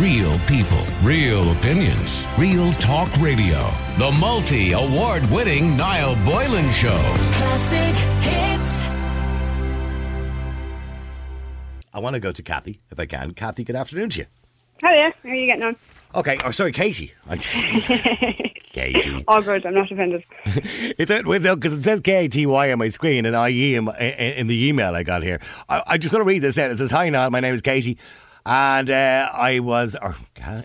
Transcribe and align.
Real 0.00 0.38
people, 0.40 0.84
real 1.02 1.50
opinions, 1.52 2.26
real 2.36 2.70
talk 2.72 3.08
radio. 3.16 3.70
The 3.96 4.10
multi 4.20 4.72
award 4.72 5.24
winning 5.30 5.74
Niall 5.74 6.16
Boylan 6.22 6.70
Show. 6.70 6.98
Classic 7.32 7.94
hits. 8.20 8.82
I 11.94 11.98
want 11.98 12.12
to 12.12 12.20
go 12.20 12.30
to 12.30 12.42
Kathy, 12.42 12.78
if 12.90 13.00
I 13.00 13.06
can. 13.06 13.30
Kathy, 13.30 13.64
good 13.64 13.74
afternoon 13.76 14.10
to 14.10 14.18
you. 14.18 14.26
Oh, 14.84 14.88
Hiya, 14.88 15.14
how 15.22 15.28
are 15.30 15.34
you 15.34 15.46
getting 15.46 15.62
on? 15.64 15.76
Okay, 16.14 16.38
oh, 16.44 16.50
sorry, 16.50 16.72
Katie. 16.72 17.14
I'm 17.26 17.38
Katie. 18.72 19.24
All 19.26 19.40
good, 19.40 19.64
I'm 19.64 19.72
not 19.72 19.90
offended. 19.90 20.24
It's 20.98 21.10
a, 21.10 21.22
wait, 21.22 21.40
no, 21.40 21.56
because 21.56 21.72
it 21.72 21.82
says 21.82 22.00
K 22.00 22.26
A 22.26 22.28
T 22.28 22.44
Y 22.44 22.70
on 22.70 22.78
my 22.78 22.88
screen 22.88 23.24
and 23.24 23.34
I 23.34 23.48
E 23.48 23.74
in, 23.76 23.88
in, 23.98 24.12
in 24.34 24.46
the 24.46 24.66
email 24.66 24.94
I 24.94 25.02
got 25.04 25.22
here. 25.22 25.40
I, 25.70 25.82
I 25.86 25.96
just 25.98 26.12
got 26.12 26.18
to 26.18 26.24
read 26.24 26.40
this 26.40 26.58
out. 26.58 26.70
It 26.70 26.76
says, 26.76 26.90
"Hi, 26.90 27.08
Niall. 27.08 27.30
My 27.30 27.40
name 27.40 27.54
is 27.54 27.62
Katie, 27.62 27.96
and 28.46 28.88
uh, 28.88 29.28
I 29.32 29.58
was, 29.58 29.96
or 30.00 30.14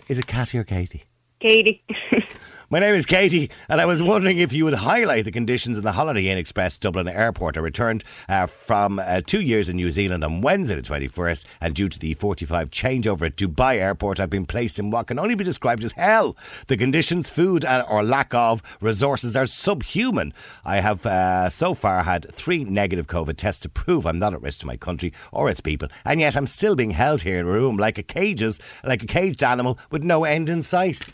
is 0.08 0.18
it 0.18 0.26
Katie 0.26 0.58
or 0.58 0.64
Katie? 0.64 1.02
Katie. 1.40 1.82
My 2.72 2.78
name 2.78 2.94
is 2.94 3.04
Katie, 3.04 3.50
and 3.68 3.82
I 3.82 3.84
was 3.84 4.02
wondering 4.02 4.38
if 4.38 4.50
you 4.50 4.64
would 4.64 4.72
highlight 4.72 5.26
the 5.26 5.30
conditions 5.30 5.76
in 5.76 5.84
the 5.84 5.92
Holiday 5.92 6.28
Inn 6.28 6.38
Express 6.38 6.78
Dublin 6.78 7.06
Airport. 7.06 7.58
I 7.58 7.60
returned 7.60 8.02
uh, 8.30 8.46
from 8.46 8.98
uh, 8.98 9.20
two 9.26 9.42
years 9.42 9.68
in 9.68 9.76
New 9.76 9.90
Zealand 9.90 10.24
on 10.24 10.40
Wednesday 10.40 10.76
the 10.76 10.80
21st, 10.80 11.44
and 11.60 11.74
due 11.74 11.90
to 11.90 11.98
the 11.98 12.14
45 12.14 12.70
changeover 12.70 13.26
at 13.26 13.36
Dubai 13.36 13.74
Airport, 13.74 14.20
I've 14.20 14.30
been 14.30 14.46
placed 14.46 14.78
in 14.78 14.90
what 14.90 15.08
can 15.08 15.18
only 15.18 15.34
be 15.34 15.44
described 15.44 15.84
as 15.84 15.92
hell. 15.92 16.34
The 16.68 16.78
conditions, 16.78 17.28
food, 17.28 17.66
uh, 17.66 17.84
or 17.90 18.02
lack 18.02 18.32
of 18.32 18.62
resources 18.80 19.36
are 19.36 19.44
subhuman. 19.44 20.32
I 20.64 20.80
have 20.80 21.04
uh, 21.04 21.50
so 21.50 21.74
far 21.74 22.02
had 22.02 22.34
three 22.34 22.64
negative 22.64 23.06
COVID 23.06 23.36
tests 23.36 23.60
to 23.64 23.68
prove 23.68 24.06
I'm 24.06 24.18
not 24.18 24.32
at 24.32 24.40
risk 24.40 24.60
to 24.60 24.66
my 24.66 24.78
country 24.78 25.12
or 25.30 25.50
its 25.50 25.60
people, 25.60 25.88
and 26.06 26.20
yet 26.20 26.38
I'm 26.38 26.46
still 26.46 26.74
being 26.74 26.92
held 26.92 27.20
here 27.20 27.38
in 27.38 27.44
a 27.44 27.50
room 27.50 27.76
like 27.76 27.98
a 27.98 28.02
cages, 28.02 28.58
like 28.82 29.02
a 29.02 29.06
caged 29.06 29.42
animal 29.42 29.78
with 29.90 30.02
no 30.02 30.24
end 30.24 30.48
in 30.48 30.62
sight. 30.62 31.12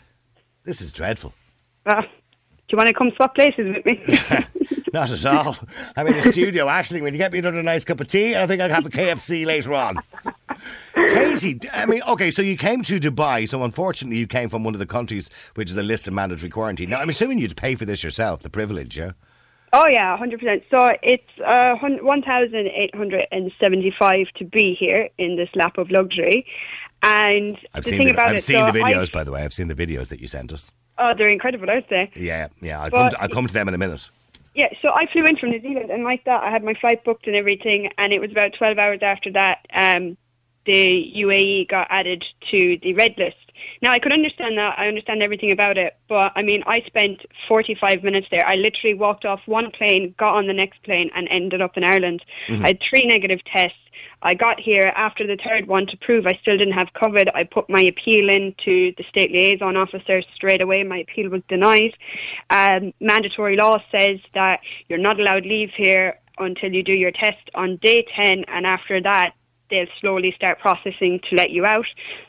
This 0.63 0.79
is 0.79 0.93
dreadful. 0.93 1.33
Ah, 1.85 2.01
do 2.01 2.07
you 2.69 2.77
want 2.77 2.87
to 2.87 2.93
come 2.93 3.11
swap 3.15 3.35
places 3.35 3.75
with 3.75 3.85
me? 3.85 4.03
Not 4.93 5.11
at 5.11 5.25
all. 5.25 5.57
I'm 5.95 6.07
in 6.07 6.17
the 6.17 6.31
studio, 6.31 6.65
Ashling. 6.65 7.01
When 7.01 7.13
you 7.13 7.17
get 7.17 7.31
me 7.31 7.39
another 7.39 7.61
nice 7.61 7.83
cup 7.83 7.99
of 7.99 8.07
tea, 8.07 8.35
I 8.35 8.47
think 8.47 8.61
I'll 8.61 8.69
have 8.69 8.85
a 8.85 8.89
KFC 8.89 9.45
later 9.45 9.73
on. 9.73 9.97
Katie, 10.95 11.59
I 11.71 11.85
mean, 11.85 12.01
okay, 12.07 12.31
so 12.31 12.41
you 12.41 12.57
came 12.57 12.83
to 12.83 12.99
Dubai, 12.99 13.47
so 13.47 13.63
unfortunately 13.63 14.17
you 14.17 14.27
came 14.27 14.49
from 14.49 14.63
one 14.63 14.73
of 14.73 14.79
the 14.79 14.85
countries 14.85 15.29
which 15.55 15.69
is 15.69 15.77
a 15.77 15.83
list 15.83 16.07
of 16.07 16.13
mandatory 16.13 16.49
quarantine. 16.49 16.89
Now, 16.89 16.99
I'm 16.99 17.09
assuming 17.09 17.37
you'd 17.37 17.55
pay 17.55 17.75
for 17.75 17.85
this 17.85 18.03
yourself, 18.03 18.41
the 18.41 18.49
privilege, 18.49 18.97
yeah? 18.97 19.11
oh 19.73 19.87
yeah, 19.87 20.17
hundred 20.17 20.39
percent. 20.39 20.63
So 20.73 20.91
it's 21.01 21.23
uh, 21.45 21.75
one 22.01 22.21
thousand 22.21 22.67
eight 22.67 22.93
hundred 22.95 23.27
and 23.31 23.51
seventy-five 23.59 24.27
to 24.37 24.45
be 24.45 24.75
here 24.79 25.09
in 25.17 25.35
this 25.35 25.49
lap 25.55 25.77
of 25.77 25.91
luxury. 25.91 26.45
And 27.01 27.57
I've 27.73 27.83
the 27.83 27.91
seen 27.91 27.99
thing 27.99 28.07
the, 28.07 28.13
about 28.13 28.29
I've 28.29 28.35
it, 28.37 28.43
seen 28.43 28.65
so 28.65 28.71
the 28.71 28.79
videos, 28.79 29.11
by 29.11 29.23
the 29.23 29.31
way. 29.31 29.43
I've 29.43 29.53
seen 29.53 29.67
the 29.67 29.75
videos 29.75 30.07
that 30.09 30.19
you 30.19 30.27
sent 30.27 30.51
us. 30.51 30.73
Oh, 30.99 31.13
they're 31.17 31.27
incredible, 31.27 31.69
aren't 31.69 31.89
they? 31.89 32.11
Yeah, 32.15 32.47
yeah. 32.61 32.81
I'll, 32.81 32.89
But- 32.89 32.97
come 32.97 33.09
to, 33.09 33.21
I'll 33.21 33.29
come 33.29 33.47
to 33.47 33.53
them 33.53 33.67
in 33.67 33.73
a 33.73 33.77
minute. 33.77 34.09
Yeah, 34.55 34.69
so 34.81 34.89
I 34.89 35.05
flew 35.11 35.23
in 35.25 35.37
from 35.37 35.51
New 35.51 35.61
Zealand, 35.61 35.89
and 35.89 36.03
like 36.03 36.25
that, 36.25 36.43
I 36.43 36.51
had 36.51 36.63
my 36.63 36.73
flight 36.73 37.03
booked 37.05 37.27
and 37.27 37.35
everything, 37.35 37.89
and 37.97 38.11
it 38.11 38.19
was 38.19 38.31
about 38.31 38.51
12 38.57 38.77
hours 38.77 38.99
after 39.01 39.31
that, 39.31 39.65
um, 39.73 40.17
the 40.65 41.13
UAE 41.15 41.69
got 41.69 41.87
added 41.89 42.23
to 42.51 42.77
the 42.83 42.93
red 42.93 43.13
list. 43.17 43.37
Now, 43.81 43.91
I 43.91 43.99
could 43.99 44.11
understand 44.11 44.57
that. 44.57 44.77
I 44.77 44.87
understand 44.87 45.23
everything 45.23 45.51
about 45.51 45.77
it, 45.77 45.95
but 46.07 46.31
I 46.35 46.41
mean, 46.41 46.63
I 46.67 46.81
spent 46.81 47.21
45 47.47 48.03
minutes 48.03 48.27
there. 48.31 48.45
I 48.45 48.55
literally 48.55 48.93
walked 48.95 49.25
off 49.25 49.39
one 49.45 49.71
plane, 49.71 50.13
got 50.17 50.35
on 50.35 50.47
the 50.47 50.53
next 50.53 50.83
plane, 50.83 51.09
and 51.15 51.27
ended 51.29 51.61
up 51.61 51.77
in 51.77 51.83
Ireland. 51.83 52.23
I 52.49 52.67
had 52.67 52.79
three 52.89 53.05
negative 53.05 53.39
tests. 53.45 53.77
I 54.21 54.33
got 54.33 54.59
here 54.59 54.91
after 54.95 55.25
the 55.25 55.37
third 55.37 55.67
one 55.67 55.87
to 55.87 55.97
prove 55.97 56.25
I 56.27 56.37
still 56.41 56.57
didn't 56.57 56.73
have 56.73 56.87
COVID. 57.01 57.27
I 57.33 57.43
put 57.45 57.69
my 57.69 57.81
appeal 57.81 58.29
in 58.29 58.53
to 58.65 58.93
the 58.97 59.03
state 59.09 59.31
liaison 59.31 59.77
officer 59.77 60.21
straight 60.35 60.61
away. 60.61 60.83
My 60.83 60.97
appeal 60.99 61.29
was 61.29 61.41
denied. 61.47 61.93
Um, 62.49 62.93
mandatory 62.99 63.55
law 63.55 63.77
says 63.91 64.19
that 64.33 64.59
you're 64.89 64.99
not 64.99 65.19
allowed 65.19 65.45
leave 65.45 65.69
here 65.75 66.19
until 66.37 66.73
you 66.73 66.83
do 66.83 66.93
your 66.93 67.11
test 67.11 67.49
on 67.55 67.77
day 67.81 68.05
10, 68.15 68.45
and 68.47 68.65
after 68.65 69.01
that, 69.01 69.31
they'll 69.69 69.85
slowly 70.01 70.33
start 70.35 70.59
processing 70.59 71.19
to 71.29 71.35
let 71.35 71.51
you 71.51 71.65
out. 71.65 71.85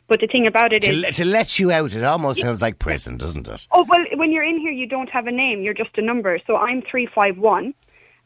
But 0.08 0.20
the 0.20 0.26
thing 0.26 0.46
about 0.46 0.72
it 0.72 0.82
To, 0.82 0.90
is, 0.90 1.00
le- 1.00 1.12
to 1.12 1.24
let 1.24 1.58
you 1.58 1.72
out, 1.72 1.94
it 1.94 2.04
almost 2.04 2.40
sounds 2.40 2.60
like 2.60 2.78
prison, 2.78 3.16
doesn't 3.16 3.48
it? 3.48 3.66
oh 3.72 3.84
well, 3.88 4.04
when 4.16 4.30
you're 4.30 4.42
in 4.44 4.58
here, 4.60 4.72
you 4.72 4.86
don't 4.86 5.08
have 5.10 5.26
a 5.26 5.32
name. 5.32 5.62
You're 5.62 5.74
just 5.74 5.96
a 5.96 6.02
number. 6.02 6.38
So 6.46 6.56
I'm 6.56 6.82
three 6.82 7.06
five 7.14 7.38
one. 7.38 7.72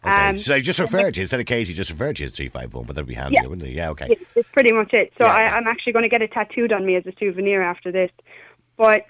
Okay. 0.07 0.29
Um, 0.29 0.39
so 0.39 0.61
just 0.61 0.79
referred 0.79 1.15
to 1.15 1.21
instead 1.23 1.41
of 1.41 1.47
Katie, 1.47 1.73
just 1.73 1.91
referred 1.91 2.17
to 2.17 2.23
you 2.23 2.27
as 2.27 2.37
351, 2.37 2.85
but 2.87 2.95
that'd 2.97 3.09
be 3.09 3.15
handy, 3.15 3.37
Yeah. 3.41 3.47
wouldn't 3.49 3.67
it? 3.67 3.73
Yeah, 3.73 3.91
okay. 3.91 4.09
It's, 4.11 4.23
it's 4.37 4.49
pretty 4.53 4.73
much 4.73 4.93
it. 4.93 5.13
So 5.19 5.25
Yeah, 5.27 5.33
I, 5.33 5.43
I'm 5.57 5.67
actually 5.67 5.93
going 5.95 6.03
to 6.03 6.09
get 6.09 6.21
it 6.23 6.33
tattooed 6.33 6.73
on 6.73 6.85
me 6.85 6.97
as 6.97 7.07
a 7.07 7.13
souvenir 7.19 7.63
after 7.63 7.91
this. 7.91 8.11
But 8.77 9.07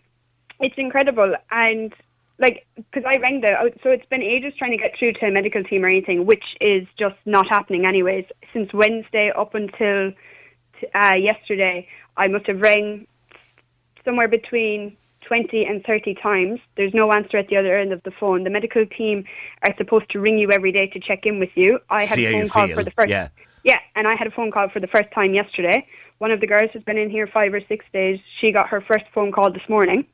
it's 0.60 0.74
incredible. 0.78 1.34
And, 1.50 1.92
like, 2.38 2.66
because 2.76 3.02
I 3.06 3.18
rang 3.18 3.40
the, 3.40 3.72
so 3.82 3.90
it's 3.90 4.06
been 4.06 4.22
ages 4.22 4.52
trying 4.56 4.70
to 4.70 4.76
get 4.76 4.92
through 4.98 5.14
to 5.14 5.26
a 5.26 5.30
medical 5.32 5.64
team 5.64 5.84
or 5.84 5.88
anything, 5.88 6.26
which 6.26 6.44
is 6.60 6.86
just 6.98 7.16
not 7.26 7.48
happening 7.48 7.86
anyways. 7.86 8.26
Since 8.52 8.72
Wednesday 8.72 9.32
up 9.36 9.54
until 9.54 10.12
t- 10.80 10.86
uh, 10.94 11.14
yesterday, 11.14 11.88
I 12.16 12.28
must 12.28 12.46
have 12.46 12.60
rang 12.60 13.06
somewhere 14.04 14.28
between 14.28 14.96
20 15.26 15.64
and 15.64 15.84
30 15.84 16.14
times. 16.14 16.60
There's 16.76 16.94
no 16.94 17.12
answer 17.12 17.36
at 17.36 17.48
the 17.48 17.56
other 17.56 17.76
end 17.76 17.92
of 17.92 18.02
the 18.02 18.10
phone. 18.10 18.44
The 18.44 18.50
medical 18.50 18.86
team 18.86 19.24
are 19.62 19.74
supposed 19.76 20.10
to 20.10 20.20
ring 20.20 20.38
you 20.38 20.50
every 20.50 20.72
day 20.72 20.86
to 20.88 21.00
check 21.00 21.26
in 21.26 21.38
with 21.38 21.50
you. 21.54 21.80
I 21.90 22.04
had 22.04 22.16
See 22.16 22.26
a 22.26 22.32
phone 22.32 22.48
call 22.48 22.66
feel, 22.66 22.76
for 22.76 22.84
the 22.84 22.90
first 22.92 23.10
yeah. 23.10 23.28
yeah, 23.64 23.78
and 23.94 24.06
I 24.06 24.14
had 24.14 24.26
a 24.26 24.30
phone 24.30 24.50
call 24.50 24.68
for 24.68 24.80
the 24.80 24.86
first 24.86 25.10
time 25.12 25.34
yesterday. 25.34 25.86
One 26.18 26.30
of 26.30 26.40
the 26.40 26.46
girls 26.46 26.70
has 26.72 26.82
been 26.82 26.98
in 26.98 27.10
here 27.10 27.26
five 27.26 27.52
or 27.52 27.60
six 27.68 27.84
days. 27.92 28.20
She 28.40 28.52
got 28.52 28.68
her 28.68 28.80
first 28.80 29.04
phone 29.14 29.32
call 29.32 29.50
this 29.52 29.68
morning. 29.68 30.06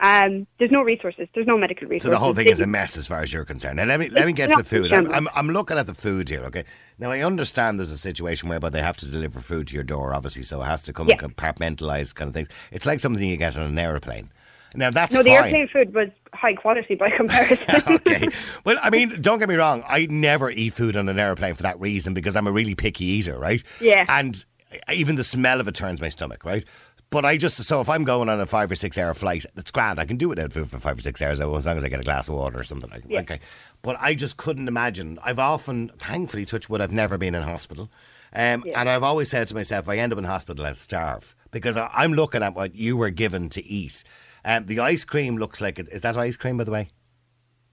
Um, 0.00 0.46
there's 0.58 0.70
no 0.70 0.82
resources. 0.82 1.26
There's 1.34 1.46
no 1.46 1.56
medical 1.56 1.88
resources. 1.88 2.06
So 2.06 2.10
the 2.10 2.18
whole 2.18 2.34
thing 2.34 2.48
is 2.48 2.60
a 2.60 2.66
mess 2.66 2.96
as 2.96 3.06
far 3.06 3.22
as 3.22 3.32
you're 3.32 3.44
concerned. 3.46 3.76
Now 3.78 3.84
let 3.84 3.98
me 3.98 4.08
let 4.10 4.26
me 4.26 4.32
get 4.32 4.50
to 4.50 4.56
the 4.56 4.64
food. 4.64 4.92
I'm. 4.92 5.10
I'm 5.12 5.28
I'm 5.34 5.48
looking 5.48 5.78
at 5.78 5.86
the 5.86 5.94
food 5.94 6.28
here. 6.28 6.44
Okay. 6.44 6.64
Now 6.98 7.10
I 7.10 7.20
understand 7.22 7.78
there's 7.78 7.90
a 7.90 7.98
situation 7.98 8.48
whereby 8.48 8.68
they 8.70 8.82
have 8.82 8.96
to 8.98 9.06
deliver 9.06 9.40
food 9.40 9.68
to 9.68 9.74
your 9.74 9.84
door, 9.84 10.14
obviously, 10.14 10.42
so 10.42 10.60
it 10.62 10.66
has 10.66 10.82
to 10.84 10.92
come 10.92 11.08
Yeah. 11.08 11.14
in 11.22 11.30
compartmentalized 11.30 12.14
kind 12.14 12.28
of 12.28 12.34
things. 12.34 12.48
It's 12.72 12.84
like 12.86 13.00
something 13.00 13.22
you 13.26 13.36
get 13.38 13.56
on 13.56 13.64
an 13.66 13.78
aeroplane. 13.78 14.30
Now 14.74 14.90
that's 14.90 15.14
no, 15.14 15.22
the 15.22 15.30
fine. 15.30 15.44
airplane 15.44 15.68
food 15.68 15.94
was 15.94 16.08
high 16.34 16.54
quality 16.54 16.94
by 16.96 17.08
comparison. 17.16 17.66
okay. 17.88 18.28
Well, 18.64 18.76
I 18.82 18.90
mean, 18.90 19.22
don't 19.22 19.38
get 19.38 19.48
me 19.48 19.54
wrong. 19.54 19.82
I 19.88 20.06
never 20.10 20.50
eat 20.50 20.74
food 20.74 20.96
on 20.96 21.08
an 21.08 21.18
aeroplane 21.18 21.54
for 21.54 21.62
that 21.62 21.80
reason 21.80 22.12
because 22.12 22.36
I'm 22.36 22.46
a 22.46 22.52
really 22.52 22.74
picky 22.74 23.04
eater, 23.06 23.38
right? 23.38 23.62
Yeah. 23.80 24.04
And 24.08 24.44
even 24.92 25.16
the 25.16 25.24
smell 25.24 25.60
of 25.60 25.68
it 25.68 25.74
turns 25.74 26.00
my 26.00 26.08
stomach, 26.08 26.44
right? 26.44 26.66
But 27.10 27.24
I 27.24 27.36
just 27.36 27.56
so 27.62 27.80
if 27.80 27.88
I'm 27.88 28.04
going 28.04 28.28
on 28.28 28.40
a 28.40 28.46
five 28.46 28.70
or 28.70 28.74
six 28.74 28.98
hour 28.98 29.14
flight, 29.14 29.46
that's 29.54 29.70
grand. 29.70 30.00
I 30.00 30.04
can 30.04 30.16
do 30.16 30.28
without 30.28 30.52
food 30.52 30.68
for 30.68 30.78
five 30.78 30.98
or 30.98 31.00
six 31.00 31.22
hours 31.22 31.40
as 31.40 31.66
long 31.66 31.76
as 31.76 31.84
I 31.84 31.88
get 31.88 32.00
a 32.00 32.04
glass 32.04 32.28
of 32.28 32.34
water 32.34 32.58
or 32.58 32.64
something 32.64 32.90
like. 32.90 33.04
Yeah. 33.06 33.20
Okay. 33.20 33.40
But 33.82 33.96
I 34.00 34.14
just 34.14 34.36
couldn't 34.36 34.66
imagine. 34.66 35.18
I've 35.22 35.38
often, 35.38 35.90
thankfully, 35.98 36.44
touch 36.44 36.68
wood, 36.68 36.80
I've 36.80 36.92
never 36.92 37.16
been 37.16 37.34
in 37.34 37.42
hospital. 37.44 37.90
Um, 38.32 38.64
Yeah. 38.66 38.80
And 38.80 38.88
I've 38.88 39.04
always 39.04 39.30
said 39.30 39.46
to 39.48 39.54
myself, 39.54 39.84
if 39.84 39.88
I 39.88 39.98
end 39.98 40.12
up 40.12 40.18
in 40.18 40.24
hospital, 40.24 40.66
I'll 40.66 40.74
starve 40.74 41.36
because 41.52 41.76
I, 41.76 41.88
I'm 41.94 42.12
looking 42.12 42.42
at 42.42 42.54
what 42.56 42.74
you 42.74 42.96
were 42.96 43.10
given 43.10 43.48
to 43.50 43.64
eat. 43.64 44.02
Um, 44.44 44.66
the 44.66 44.80
ice 44.80 45.04
cream 45.04 45.36
looks 45.36 45.60
like 45.60 45.78
it. 45.78 45.88
Is 45.92 46.00
that 46.00 46.16
ice 46.16 46.36
cream, 46.36 46.56
by 46.56 46.64
the 46.64 46.72
way? 46.72 46.88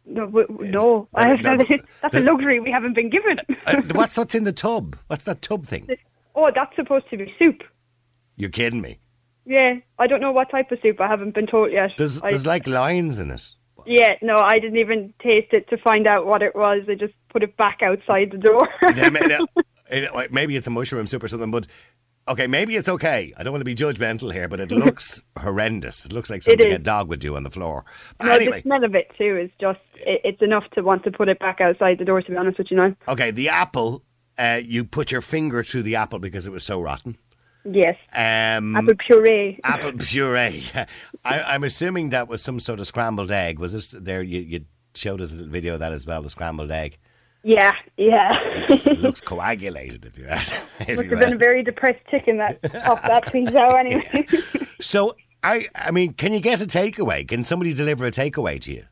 no, 0.05 0.25
w- 0.25 0.47
no, 0.71 1.07
I 1.15 1.29
have 1.29 1.41
no, 1.41 1.57
that's 2.01 2.15
a 2.15 2.19
luxury 2.19 2.59
we 2.59 2.71
haven't 2.71 2.94
been 2.94 3.09
given. 3.09 3.38
Uh, 3.65 3.81
what's 3.94 4.17
what's 4.17 4.35
in 4.35 4.44
the 4.44 4.51
tub? 4.51 4.97
What's 5.07 5.23
that 5.23 5.41
tub 5.41 5.65
thing? 5.65 5.88
oh, 6.35 6.51
that's 6.53 6.75
supposed 6.75 7.09
to 7.09 7.17
be 7.17 7.33
soup. 7.39 7.63
You're 8.35 8.50
kidding 8.50 8.81
me. 8.81 9.00
Yeah, 9.45 9.75
I 9.99 10.07
don't 10.07 10.21
know 10.21 10.31
what 10.31 10.49
type 10.49 10.71
of 10.71 10.79
soup. 10.81 11.01
I 11.01 11.07
haven't 11.07 11.33
been 11.33 11.47
told 11.47 11.71
yet. 11.71 11.91
There's 11.97 12.21
I- 12.21 12.29
there's 12.29 12.45
like 12.45 12.65
lines 12.67 13.19
in 13.19 13.31
it. 13.31 13.45
yeah, 13.85 14.15
no, 14.21 14.35
I 14.35 14.59
didn't 14.59 14.77
even 14.77 15.13
taste 15.21 15.51
it 15.51 15.69
to 15.69 15.77
find 15.77 16.07
out 16.07 16.25
what 16.25 16.41
it 16.41 16.55
was. 16.55 16.83
I 16.87 16.95
just 16.95 17.13
put 17.29 17.43
it 17.43 17.57
back 17.57 17.79
outside 17.85 18.31
the 18.31 18.37
door. 18.37 18.69
Yeah, 18.95 19.09
ma- 19.09 19.19
now, 19.19 19.45
it- 19.89 20.13
like, 20.13 20.31
Maybe 20.31 20.55
it's 20.55 20.67
a 20.67 20.71
mushroom 20.71 21.07
soup 21.07 21.23
or 21.23 21.27
something, 21.27 21.51
but 21.51 21.67
okay, 22.29 22.47
maybe 22.47 22.77
it's 22.77 22.87
okay. 22.87 23.33
I 23.35 23.43
don't 23.43 23.51
want 23.51 23.59
to 23.61 23.65
be 23.65 23.75
judgmental 23.75 24.31
here, 24.31 24.47
but 24.47 24.62
it 24.62 24.71
looks 24.85 25.21
horrendous. 25.38 26.06
It 26.06 26.13
looks 26.13 26.29
like 26.29 26.41
something 26.44 26.71
a 26.71 26.79
dog 26.79 27.09
would 27.09 27.19
do 27.19 27.35
on 27.35 27.44
the 27.44 27.50
floor. 27.51 27.83
No, 28.21 28.31
anyway, 28.31 28.59
the 28.62 28.68
smell 28.69 28.83
of 28.85 28.95
it 28.95 29.12
too 29.18 29.38
is 29.38 29.50
just, 29.59 29.79
it, 29.95 30.21
it's 30.23 30.41
enough 30.41 30.69
to 30.75 30.81
want 30.81 31.03
to 31.03 31.12
put 31.12 31.27
it 31.27 31.39
back 31.39 31.59
outside 31.59 31.97
the 32.00 32.06
door, 32.06 32.21
to 32.21 32.31
be 32.31 32.38
honest 32.38 32.57
with 32.59 32.71
you 32.71 32.77
now. 32.77 32.95
okay, 33.09 33.31
the 33.31 33.50
apple. 33.50 34.03
Uh, 34.35 34.59
you 34.65 34.83
put 34.83 35.12
your 35.12 35.21
finger 35.21 35.63
through 35.63 35.83
the 35.83 35.95
apple 35.95 36.18
because 36.18 36.47
it 36.47 36.51
was 36.51 36.63
so 36.63 36.81
rotten. 36.81 37.15
Yes. 37.65 37.95
Um, 38.13 38.75
Apple 38.75 38.95
puree. 38.95 39.60
apple 39.63 39.94
puree. 39.94 40.65
I, 41.24 41.42
I'm 41.42 41.63
assuming 41.63 42.10
that 42.10 42.27
was 42.27 42.42
some 42.42 42.60
sort 42.60 42.80
of 42.80 42.88
scrambled 42.88 43.31
egg. 43.31 43.60
Was 43.60 43.74
it 43.74 44.04
there? 44.04 44.21
You, 44.21 44.42
you 44.42 44.65
showed 44.95 45.21
us 45.21 45.31
a 45.31 45.36
little 45.36 45.51
video 45.51 45.75
of 45.75 45.80
that 45.80 45.94
as 45.94 46.06
well. 46.06 46.21
The 46.21 46.30
scrambled 46.30 46.71
egg. 46.71 46.98
Yeah, 47.44 47.74
yeah. 47.98 48.31
It 48.69 49.00
looks 49.00 49.21
coagulated. 49.21 50.06
If 50.06 50.18
you 50.18 50.27
ask. 50.27 50.56
If 50.80 50.98
Must 50.98 51.04
you 51.04 51.10
have 51.12 51.19
been 51.19 51.33
a 51.33 51.38
very 51.38 51.63
depressed 51.63 52.06
chicken 52.10 52.38
that 52.38 52.62
popped 52.62 53.04
that 53.04 53.56
out 53.56 53.77
anyway. 53.77 54.27
So 54.81 55.16
I, 55.44 55.68
I 55.75 55.92
mean, 55.92 56.13
can 56.13 56.33
you 56.33 56.39
get 56.39 56.62
a 56.62 56.66
takeaway? 56.66 57.27
Can 57.27 57.44
somebody 57.44 57.74
deliver 57.74 58.06
a 58.06 58.12
takeaway 58.12 58.59
to 58.62 58.74
you? 58.74 58.86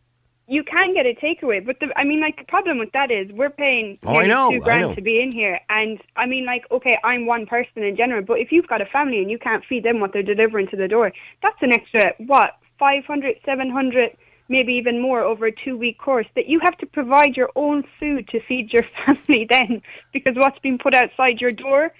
You 0.51 0.65
can 0.65 0.93
get 0.93 1.05
a 1.05 1.13
takeaway, 1.13 1.65
but 1.65 1.79
the, 1.79 1.87
I 1.97 2.03
mean, 2.03 2.19
like 2.19 2.37
the 2.37 2.43
problem 2.43 2.77
with 2.77 2.91
that 2.91 3.09
is 3.09 3.31
we're 3.31 3.49
paying 3.49 3.97
Oh, 4.03 4.17
I 4.17 4.27
know, 4.27 4.51
two 4.51 4.57
I 4.57 4.59
grand 4.59 4.81
know. 4.81 4.95
to 4.95 5.01
be 5.01 5.21
in 5.21 5.31
here, 5.31 5.57
and 5.69 5.97
I 6.17 6.25
mean, 6.25 6.45
like, 6.45 6.65
okay, 6.69 6.97
I'm 7.05 7.25
one 7.25 7.45
person 7.45 7.83
in 7.83 7.95
general, 7.95 8.21
but 8.21 8.39
if 8.39 8.51
you've 8.51 8.67
got 8.67 8.81
a 8.81 8.85
family 8.85 9.19
and 9.21 9.31
you 9.31 9.39
can't 9.39 9.63
feed 9.63 9.85
them 9.85 10.01
what 10.01 10.11
they're 10.11 10.21
delivering 10.21 10.67
to 10.67 10.75
the 10.75 10.89
door, 10.89 11.13
that's 11.41 11.55
an 11.61 11.71
extra 11.71 12.11
what 12.17 12.57
500, 12.79 13.37
700, 13.45 14.17
maybe 14.49 14.73
even 14.73 15.01
more 15.01 15.21
over 15.21 15.45
a 15.45 15.51
two 15.63 15.77
week 15.77 15.97
course 15.97 16.27
that 16.35 16.47
you 16.47 16.59
have 16.59 16.77
to 16.79 16.85
provide 16.85 17.37
your 17.37 17.49
own 17.55 17.85
food 17.97 18.27
to 18.27 18.41
feed 18.41 18.73
your 18.73 18.83
family 19.05 19.47
then, 19.49 19.81
because 20.11 20.35
what's 20.35 20.59
been 20.59 20.77
put 20.77 20.93
outside 20.93 21.39
your 21.39 21.53
door, 21.53 21.93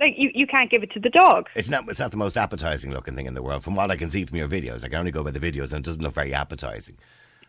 like 0.00 0.14
you, 0.16 0.30
you 0.34 0.46
can't 0.46 0.70
give 0.70 0.82
it 0.82 0.90
to 0.92 1.00
the 1.00 1.10
dog. 1.10 1.48
It's 1.54 1.68
not. 1.68 1.86
It's 1.90 2.00
not 2.00 2.12
the 2.12 2.16
most 2.16 2.38
appetizing 2.38 2.92
looking 2.92 3.14
thing 3.14 3.26
in 3.26 3.34
the 3.34 3.42
world, 3.42 3.62
from 3.62 3.74
what 3.74 3.90
I 3.90 3.96
can 3.96 4.08
see 4.08 4.24
from 4.24 4.38
your 4.38 4.48
videos. 4.48 4.84
I 4.84 4.88
can 4.88 5.00
only 5.00 5.10
go 5.10 5.22
by 5.22 5.32
the 5.32 5.38
videos, 5.38 5.74
and 5.74 5.80
it 5.80 5.84
doesn't 5.84 6.02
look 6.02 6.14
very 6.14 6.32
appetizing. 6.32 6.96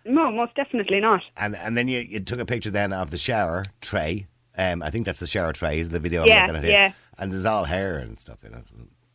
No, 0.05 0.31
most 0.31 0.55
definitely 0.55 0.99
not. 0.99 1.23
And 1.37 1.55
and 1.55 1.75
then 1.75 1.87
you, 1.87 1.99
you 1.99 2.19
took 2.19 2.39
a 2.39 2.45
picture 2.45 2.71
then 2.71 2.93
of 2.93 3.11
the 3.11 3.17
shower 3.17 3.63
tray. 3.81 4.27
Um, 4.57 4.81
I 4.83 4.89
think 4.89 5.05
that's 5.05 5.19
the 5.19 5.27
shower 5.27 5.51
tray. 5.51 5.79
Is 5.79 5.89
the 5.89 5.99
video 5.99 6.21
I'm 6.21 6.27
Yeah, 6.27 6.41
looking 6.41 6.55
at 6.57 6.63
here? 6.63 6.71
yeah. 6.73 6.93
And 7.17 7.31
there's 7.31 7.45
all 7.45 7.65
hair 7.65 7.97
and 7.97 8.19
stuff 8.19 8.43
in 8.43 8.53
it. 8.53 8.63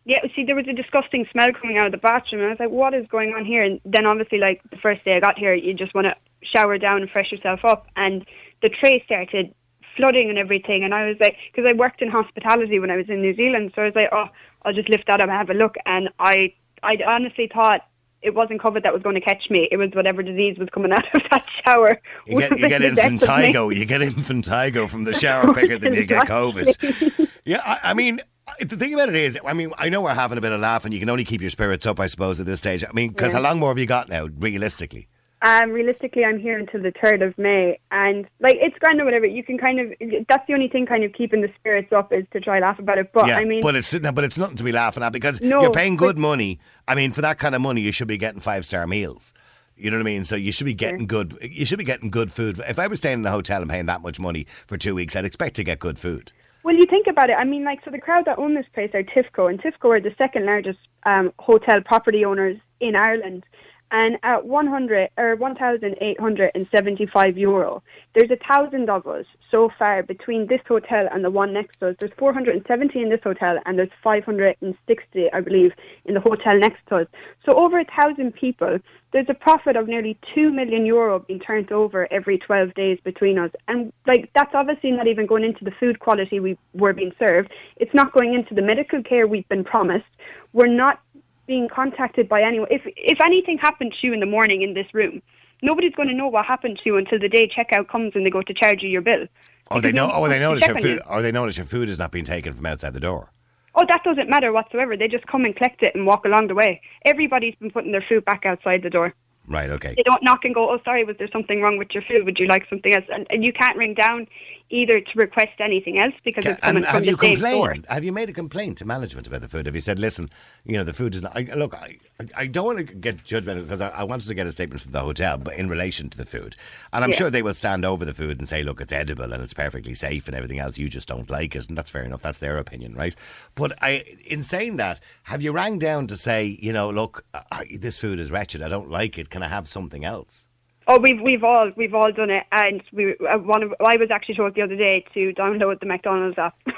Yeah, 0.04 0.18
see, 0.34 0.44
there 0.44 0.56
was 0.56 0.66
a 0.66 0.72
disgusting 0.72 1.26
smell 1.30 1.52
coming 1.52 1.76
out 1.78 1.86
of 1.86 1.92
the 1.92 1.98
bathroom, 1.98 2.40
and 2.42 2.48
I 2.48 2.52
was 2.52 2.60
like, 2.60 2.70
"What 2.70 2.94
is 2.94 3.06
going 3.06 3.34
on 3.34 3.44
here?" 3.44 3.62
And 3.62 3.80
then, 3.84 4.06
obviously, 4.06 4.38
like 4.38 4.60
the 4.70 4.76
first 4.78 5.04
day 5.04 5.14
I 5.16 5.20
got 5.20 5.38
here, 5.38 5.54
you 5.54 5.72
just 5.74 5.94
want 5.94 6.06
to 6.06 6.14
shower 6.42 6.78
down 6.78 7.02
and 7.02 7.10
fresh 7.10 7.30
yourself 7.30 7.60
up, 7.64 7.86
and 7.96 8.26
the 8.62 8.70
tray 8.70 9.02
started 9.04 9.54
flooding 9.96 10.28
and 10.30 10.38
everything. 10.38 10.82
And 10.84 10.94
I 10.94 11.06
was 11.06 11.16
like, 11.20 11.36
because 11.52 11.68
I 11.68 11.74
worked 11.74 12.00
in 12.02 12.08
hospitality 12.08 12.78
when 12.78 12.90
I 12.90 12.96
was 12.96 13.08
in 13.08 13.20
New 13.20 13.34
Zealand, 13.36 13.72
so 13.74 13.82
I 13.82 13.84
was 13.86 13.94
like, 13.94 14.08
"Oh, 14.10 14.26
I'll 14.64 14.72
just 14.72 14.88
lift 14.88 15.06
that 15.06 15.20
up 15.20 15.28
and 15.28 15.32
have 15.32 15.50
a 15.50 15.54
look." 15.54 15.76
And 15.86 16.08
I, 16.18 16.54
I 16.82 16.96
honestly 17.06 17.48
thought 17.52 17.82
it 18.22 18.34
wasn't 18.34 18.60
COVID 18.60 18.82
that 18.82 18.92
was 18.92 19.02
going 19.02 19.14
to 19.14 19.20
catch 19.20 19.44
me. 19.50 19.68
It 19.70 19.76
was 19.76 19.90
whatever 19.94 20.22
disease 20.22 20.58
was 20.58 20.68
coming 20.72 20.92
out 20.92 21.04
of 21.14 21.22
that 21.30 21.44
shower. 21.64 22.00
You 22.26 22.40
get, 22.40 22.58
you 22.58 22.68
get 22.68 22.82
infantigo. 22.82 23.74
You 23.74 23.84
get 23.86 24.00
infantigo 24.02 24.88
from 24.88 25.04
the 25.04 25.14
shower 25.14 25.52
quicker 25.52 25.78
than 25.78 25.94
you 25.94 26.04
get 26.04 26.26
COVID. 26.26 27.28
Yeah, 27.46 27.62
I, 27.64 27.78
I 27.90 27.94
mean, 27.94 28.20
the 28.60 28.76
thing 28.76 28.92
about 28.92 29.08
it 29.08 29.16
is, 29.16 29.38
I 29.44 29.54
mean, 29.54 29.72
I 29.78 29.88
know 29.88 30.02
we're 30.02 30.12
having 30.14 30.36
a 30.36 30.42
bit 30.42 30.52
of 30.52 30.60
laugh, 30.60 30.84
and 30.84 30.92
you 30.92 31.00
can 31.00 31.08
only 31.08 31.24
keep 31.24 31.40
your 31.40 31.48
spirits 31.48 31.86
up, 31.86 31.98
I 31.98 32.06
suppose, 32.06 32.38
at 32.38 32.44
this 32.44 32.58
stage. 32.58 32.84
I 32.84 32.92
mean, 32.92 33.08
because 33.08 33.32
Yeah. 33.32 33.38
how 33.38 33.44
long 33.44 33.58
more 33.58 33.70
have 33.70 33.78
you 33.78 33.86
got 33.86 34.10
now, 34.10 34.26
realistically? 34.26 35.08
Um, 35.42 35.70
realistically, 35.70 36.22
I'm 36.22 36.38
here 36.38 36.58
until 36.58 36.82
the 36.82 36.92
third 37.02 37.22
of 37.22 37.36
May, 37.38 37.78
and 37.90 38.26
like 38.40 38.56
it's 38.60 38.78
grand 38.78 39.00
or 39.00 39.06
whatever. 39.06 39.24
You 39.24 39.42
can 39.42 39.56
kind 39.56 39.80
of 39.80 40.26
that's 40.28 40.46
the 40.46 40.52
only 40.52 40.68
thing 40.68 40.84
kind 40.84 41.02
of 41.02 41.14
keeping 41.14 41.40
the 41.40 41.50
spirits 41.58 41.92
up 41.92 42.12
is 42.12 42.26
to 42.32 42.40
try 42.40 42.60
laugh 42.60 42.78
about 42.78 42.98
it. 42.98 43.10
But 43.14 43.26
yeah, 43.26 43.38
I 43.38 43.44
mean, 43.46 43.62
but 43.62 43.74
it's 43.74 43.94
no, 43.94 44.12
but 44.12 44.24
it's 44.24 44.36
nothing 44.36 44.56
to 44.56 44.64
be 44.64 44.72
laughing 44.72 45.02
at 45.02 45.12
because 45.12 45.40
No, 45.40 45.62
you're 45.62 45.70
paying 45.70 45.96
good 45.96 46.18
money. 46.18 46.60
I 46.86 46.94
mean, 46.94 47.12
for 47.12 47.22
that 47.22 47.38
kind 47.38 47.54
of 47.54 47.62
money, 47.62 47.80
you 47.80 47.90
should 47.90 48.08
be 48.08 48.18
getting 48.18 48.40
five 48.40 48.66
star 48.66 48.86
meals. 48.86 49.32
You 49.76 49.90
know 49.90 49.96
what 49.96 50.02
I 50.02 50.04
mean? 50.04 50.24
So 50.24 50.36
you 50.36 50.52
should 50.52 50.66
be 50.66 50.74
getting 50.74 51.06
good. 51.06 51.38
You 51.40 51.64
should 51.64 51.78
be 51.78 51.84
getting 51.84 52.10
good 52.10 52.30
food. 52.30 52.60
If 52.68 52.78
I 52.78 52.86
was 52.86 52.98
staying 52.98 53.20
in 53.20 53.26
a 53.26 53.30
hotel 53.30 53.62
and 53.62 53.70
paying 53.70 53.86
that 53.86 54.02
much 54.02 54.20
money 54.20 54.46
for 54.66 54.76
two 54.76 54.94
weeks, 54.94 55.16
I'd 55.16 55.24
expect 55.24 55.56
to 55.56 55.64
get 55.64 55.78
good 55.78 55.98
food. 55.98 56.32
Well, 56.62 56.74
you 56.74 56.84
think 56.84 57.06
about 57.06 57.30
it. 57.30 57.36
I 57.38 57.44
mean, 57.44 57.64
like, 57.64 57.82
so 57.82 57.90
the 57.90 57.98
crowd 57.98 58.26
that 58.26 58.38
own 58.38 58.54
this 58.54 58.66
place 58.74 58.90
are 58.92 59.02
Tifco, 59.02 59.48
and 59.48 59.58
Tifco 59.62 59.96
are 59.96 60.00
the 60.00 60.14
second 60.18 60.44
largest 60.44 60.78
um, 61.04 61.32
hotel 61.38 61.80
property 61.80 62.26
owners 62.26 62.58
in 62.80 62.94
Ireland. 62.94 63.44
And 63.92 64.18
at 64.22 64.46
100 64.46 65.10
or 65.16 65.32
er, 65.32 65.36
1,875 65.36 67.38
euro, 67.38 67.82
there's 68.14 68.30
a 68.30 68.36
thousand 68.48 68.88
of 68.88 69.06
us 69.06 69.26
so 69.50 69.70
far 69.78 70.02
between 70.02 70.46
this 70.46 70.60
hotel 70.66 71.08
and 71.12 71.24
the 71.24 71.30
one 71.30 71.52
next 71.52 71.80
to 71.80 71.88
us. 71.88 71.96
There's 71.98 72.12
470 72.16 73.02
in 73.02 73.08
this 73.08 73.20
hotel, 73.22 73.58
and 73.66 73.78
there's 73.78 73.90
560, 74.02 75.32
I 75.32 75.40
believe, 75.40 75.72
in 76.04 76.14
the 76.14 76.20
hotel 76.20 76.58
next 76.58 76.86
to 76.88 76.96
us. 76.96 77.06
So 77.44 77.56
over 77.56 77.80
a 77.80 77.84
thousand 77.84 78.34
people. 78.34 78.78
There's 79.12 79.26
a 79.28 79.34
profit 79.34 79.74
of 79.74 79.88
nearly 79.88 80.16
two 80.34 80.52
million 80.52 80.86
euro 80.86 81.18
being 81.18 81.40
turned 81.40 81.72
over 81.72 82.06
every 82.12 82.38
12 82.38 82.74
days 82.74 82.98
between 83.02 83.38
us, 83.38 83.50
and 83.66 83.92
like 84.06 84.30
that's 84.36 84.54
obviously 84.54 84.92
not 84.92 85.08
even 85.08 85.26
going 85.26 85.42
into 85.42 85.64
the 85.64 85.72
food 85.80 85.98
quality 85.98 86.38
we 86.38 86.56
were 86.74 86.92
being 86.92 87.10
served. 87.18 87.50
It's 87.76 87.92
not 87.92 88.12
going 88.12 88.34
into 88.34 88.54
the 88.54 88.62
medical 88.62 89.02
care 89.02 89.26
we've 89.26 89.48
been 89.48 89.64
promised. 89.64 90.06
We're 90.52 90.68
not 90.68 91.00
being 91.50 91.68
contacted 91.68 92.28
by 92.28 92.40
anyone. 92.42 92.68
If 92.70 92.82
if 92.96 93.18
anything 93.20 93.58
happened 93.58 93.92
to 94.00 94.06
you 94.06 94.12
in 94.12 94.20
the 94.20 94.32
morning 94.36 94.62
in 94.62 94.72
this 94.72 94.86
room, 94.94 95.20
nobody's 95.62 95.92
going 95.96 96.08
to 96.08 96.14
know 96.14 96.28
what 96.28 96.46
happened 96.46 96.76
to 96.76 96.82
you 96.86 96.96
until 96.96 97.18
the 97.18 97.28
day 97.28 97.48
checkout 97.48 97.88
comes 97.88 98.12
and 98.14 98.24
they 98.24 98.30
go 98.30 98.40
to 98.40 98.54
charge 98.54 98.82
you 98.82 98.88
your 98.88 99.02
bill. 99.02 99.26
Oh, 99.68 99.78
or 99.78 99.80
they 99.80 99.90
know, 99.90 100.06
no 100.06 100.12
or 100.14 100.26
oh, 100.26 100.28
they 100.28 100.36
one 100.36 100.42
know 100.42 100.50
wants 100.50 100.66
that 100.66 100.74
to 100.74 100.88
your 100.88 100.98
food, 100.98 101.06
or 101.08 101.18
oh, 101.18 101.22
they 101.22 101.32
notice 101.32 101.56
your 101.56 101.66
food 101.66 101.88
is 101.88 101.98
not 101.98 102.12
being 102.12 102.24
taken 102.24 102.54
from 102.54 102.66
outside 102.66 102.94
the 102.94 103.00
door. 103.00 103.32
Oh, 103.74 103.84
that 103.88 104.04
doesn't 104.04 104.30
matter 104.30 104.52
whatsoever. 104.52 104.96
They 104.96 105.08
just 105.08 105.26
come 105.26 105.44
and 105.44 105.54
collect 105.56 105.82
it 105.82 105.92
and 105.96 106.06
walk 106.06 106.24
along 106.24 106.46
the 106.46 106.54
way. 106.54 106.80
Everybody's 107.04 107.56
been 107.56 107.72
putting 107.72 107.90
their 107.90 108.04
food 108.08 108.24
back 108.24 108.46
outside 108.46 108.82
the 108.84 108.90
door. 108.90 109.12
Right. 109.48 109.70
Okay. 109.70 109.94
They 109.96 110.04
don't 110.04 110.22
knock 110.22 110.44
and 110.44 110.54
go, 110.54 110.70
oh, 110.70 110.78
sorry, 110.84 111.02
was 111.04 111.16
there 111.18 111.28
something 111.32 111.60
wrong 111.60 111.78
with 111.78 111.88
your 111.92 112.04
food? 112.04 112.24
Would 112.24 112.38
you 112.38 112.46
like 112.46 112.68
something 112.70 112.94
else? 112.94 113.06
And, 113.12 113.26
and 113.30 113.44
you 113.44 113.52
can't 113.52 113.76
ring 113.76 113.94
down 113.94 114.28
either 114.70 115.00
to 115.00 115.10
request 115.16 115.60
anything 115.60 115.98
else 115.98 116.14
because 116.24 116.44
it's 116.46 116.60
coming 116.60 116.82
from 116.84 116.92
have 116.92 117.02
the 117.02 117.10
you 117.10 117.16
same 117.18 117.36
store. 117.36 117.68
complained? 117.68 117.86
Have 117.88 118.04
you 118.04 118.12
made 118.12 118.28
a 118.28 118.32
complaint 118.32 118.78
to 118.78 118.84
management 118.84 119.26
about 119.26 119.40
the 119.40 119.48
food? 119.48 119.66
Have 119.66 119.74
you 119.74 119.80
said, 119.80 119.98
listen, 119.98 120.30
you 120.64 120.74
know, 120.76 120.84
the 120.84 120.92
food 120.92 121.14
is 121.14 121.22
not. 121.22 121.36
I, 121.36 121.42
look, 121.54 121.74
I, 121.74 121.98
I 122.36 122.46
don't 122.46 122.64
want 122.64 122.78
to 122.78 122.84
get 122.84 123.24
judgmental 123.24 123.62
because 123.64 123.80
I, 123.80 123.88
I 123.88 124.04
wanted 124.04 124.28
to 124.28 124.34
get 124.34 124.46
a 124.46 124.52
statement 124.52 124.80
from 124.82 124.92
the 124.92 125.00
hotel, 125.00 125.38
but 125.38 125.54
in 125.54 125.68
relation 125.68 126.08
to 126.10 126.16
the 126.18 126.24
food, 126.24 126.56
and 126.92 127.02
I'm 127.04 127.10
Yeah. 127.10 127.16
sure 127.16 127.30
they 127.30 127.42
will 127.42 127.54
stand 127.54 127.84
over 127.84 128.04
the 128.04 128.14
food 128.14 128.38
and 128.38 128.48
say, 128.48 128.62
look, 128.62 128.80
it's 128.80 128.92
edible 128.92 129.32
and 129.32 129.42
it's 129.42 129.54
perfectly 129.54 129.94
safe 129.94 130.28
and 130.28 130.36
everything 130.36 130.58
else. 130.60 130.78
You 130.78 130.88
just 130.88 131.08
don't 131.08 131.28
like 131.30 131.56
it, 131.56 131.68
and 131.68 131.76
that's 131.76 131.90
fair 131.90 132.04
enough. 132.04 132.22
That's 132.22 132.38
their 132.38 132.56
opinion, 132.58 132.94
right? 132.94 133.14
But 133.54 133.72
I, 133.82 134.04
in 134.26 134.42
saying 134.42 134.76
that, 134.76 135.00
have 135.24 135.42
you 135.42 135.52
rang 135.52 135.78
down 135.78 136.06
to 136.08 136.16
say, 136.16 136.58
you 136.60 136.72
know, 136.72 136.90
look, 136.90 137.24
I, 137.50 137.66
this 137.80 137.98
food 137.98 138.20
is 138.20 138.30
wretched. 138.30 138.62
I 138.62 138.68
don't 138.68 138.90
like 138.90 139.18
it. 139.18 139.30
Can 139.30 139.42
I 139.42 139.48
have 139.48 139.66
something 139.66 140.04
else? 140.04 140.46
Oh, 140.90 140.98
we've 140.98 141.20
we've 141.20 141.44
all 141.44 141.70
we've 141.76 141.94
all 141.94 142.10
done 142.10 142.30
it, 142.30 142.42
and 142.50 142.82
we 142.92 143.12
uh, 143.12 143.38
one 143.38 143.62
of, 143.62 143.72
I 143.78 143.96
was 143.96 144.10
actually 144.10 144.34
told 144.34 144.56
the 144.56 144.62
other 144.62 144.74
day 144.74 145.04
to 145.14 145.32
download 145.34 145.78
the 145.78 145.86
McDonald's 145.86 146.36
app. 146.38 146.56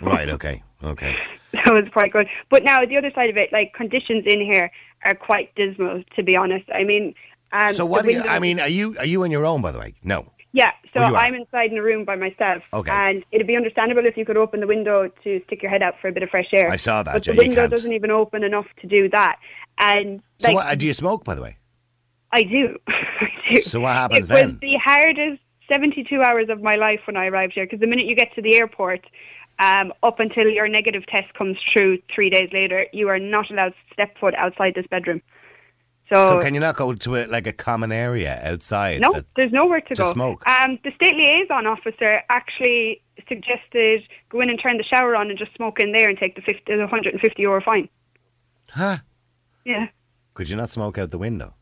Right. 0.00 0.28
Okay. 0.28 0.64
Okay. 0.82 1.14
that 1.52 1.72
was 1.72 1.84
quite 1.92 2.12
good. 2.12 2.26
But 2.50 2.64
now 2.64 2.84
the 2.84 2.96
other 2.96 3.12
side 3.14 3.30
of 3.30 3.36
it, 3.36 3.52
like 3.52 3.72
conditions 3.72 4.24
in 4.26 4.40
here 4.40 4.68
are 5.04 5.14
quite 5.14 5.54
dismal, 5.54 6.02
to 6.16 6.24
be 6.24 6.36
honest. 6.36 6.68
I 6.74 6.82
mean, 6.82 7.14
um, 7.52 7.72
So 7.72 7.86
what? 7.86 8.04
Do 8.04 8.10
you, 8.10 8.22
I 8.22 8.40
mean, 8.40 8.58
are 8.58 8.68
you 8.68 8.96
are 8.98 9.04
you 9.06 9.22
on 9.22 9.30
your 9.30 9.46
own? 9.46 9.62
By 9.62 9.70
the 9.72 9.78
way, 9.78 9.94
no. 10.02 10.26
Yeah, 10.52 10.72
so 10.92 11.00
Oh. 11.00 11.14
I'm 11.14 11.34
inside 11.34 11.70
in 11.72 11.78
a 11.78 11.82
room 11.82 12.04
by 12.04 12.16
myself. 12.16 12.62
Okay. 12.72 12.90
And 12.90 13.24
it'd 13.30 13.46
be 13.46 13.56
understandable 13.56 14.06
if 14.06 14.16
you 14.16 14.24
could 14.24 14.36
open 14.36 14.60
the 14.60 14.66
window 14.66 15.08
to 15.24 15.40
stick 15.46 15.62
your 15.62 15.70
head 15.70 15.82
out 15.82 15.94
for 16.00 16.08
a 16.08 16.12
bit 16.12 16.22
of 16.22 16.30
fresh 16.30 16.50
air. 16.52 16.68
I 16.70 16.76
saw 16.76 17.02
that, 17.02 17.12
But 17.12 17.26
yeah, 17.26 17.32
the 17.34 17.38
window 17.38 17.66
doesn't 17.68 17.92
even 17.92 18.10
open 18.10 18.42
enough 18.42 18.66
to 18.80 18.86
do 18.86 19.08
that. 19.10 19.36
And 19.78 20.22
So 20.38 20.52
what, 20.52 20.66
uh, 20.66 20.74
do 20.74 20.86
you 20.86 20.94
smoke? 20.94 21.24
By 21.24 21.34
the 21.34 21.42
way. 21.42 21.58
I 22.36 22.42
do. 22.42 22.76
I 22.88 23.54
do. 23.54 23.62
So 23.62 23.80
what 23.80 23.94
happens 23.94 24.30
it 24.30 24.34
was 24.34 24.42
then? 24.42 24.58
the 24.60 24.76
hardest 24.84 25.40
72 25.72 26.20
hours 26.22 26.48
of 26.48 26.62
my 26.62 26.74
life 26.74 27.00
when 27.06 27.16
I 27.16 27.26
arrived 27.26 27.54
here 27.54 27.64
because 27.64 27.80
the 27.80 27.86
minute 27.86 28.06
you 28.06 28.14
get 28.14 28.34
to 28.34 28.42
the 28.42 28.56
airport, 28.56 29.00
um, 29.58 29.92
up 30.02 30.20
until 30.20 30.48
your 30.48 30.68
negative 30.68 31.04
test 31.06 31.32
comes 31.34 31.56
through 31.72 31.98
three 32.14 32.28
days 32.30 32.50
later, 32.52 32.86
you 32.92 33.08
are 33.08 33.18
not 33.18 33.50
allowed 33.50 33.70
to 33.70 33.92
step 33.92 34.16
foot 34.18 34.34
outside 34.34 34.74
this 34.74 34.86
bedroom. 34.88 35.22
So, 36.12 36.28
So 36.28 36.42
can 36.42 36.54
you 36.54 36.60
not 36.60 36.76
go 36.76 36.92
to 36.94 37.16
a, 37.16 37.26
like 37.26 37.46
a 37.48 37.52
common 37.52 37.90
area 37.90 38.38
outside? 38.44 39.00
no, 39.00 39.22
there's 39.34 39.50
nowhere 39.50 39.80
to, 39.80 39.94
to 39.94 40.02
go. 40.02 40.12
smoke? 40.12 40.46
Um, 40.46 40.78
the 40.84 40.92
state 40.94 41.16
liaison 41.16 41.66
officer 41.66 42.20
actually 42.28 43.02
suggested 43.26 44.02
go 44.28 44.40
in 44.40 44.50
and 44.50 44.60
turn 44.62 44.76
the 44.76 44.84
shower 44.84 45.16
on 45.16 45.30
and 45.30 45.38
just 45.38 45.52
smoke 45.56 45.80
in 45.80 45.92
there 45.92 46.08
and 46.08 46.16
take 46.18 46.36
the, 46.36 46.42
50, 46.42 46.62
the 46.66 46.78
150 46.82 47.42
euro 47.42 47.60
fine. 47.60 47.88
huh? 48.70 48.98
Yeah. 49.64 49.86
Could 50.34 50.48
you 50.50 50.54
not 50.56 50.70
smoke 50.70 50.96
out 50.98 51.10
the 51.10 51.18
window? 51.18 51.54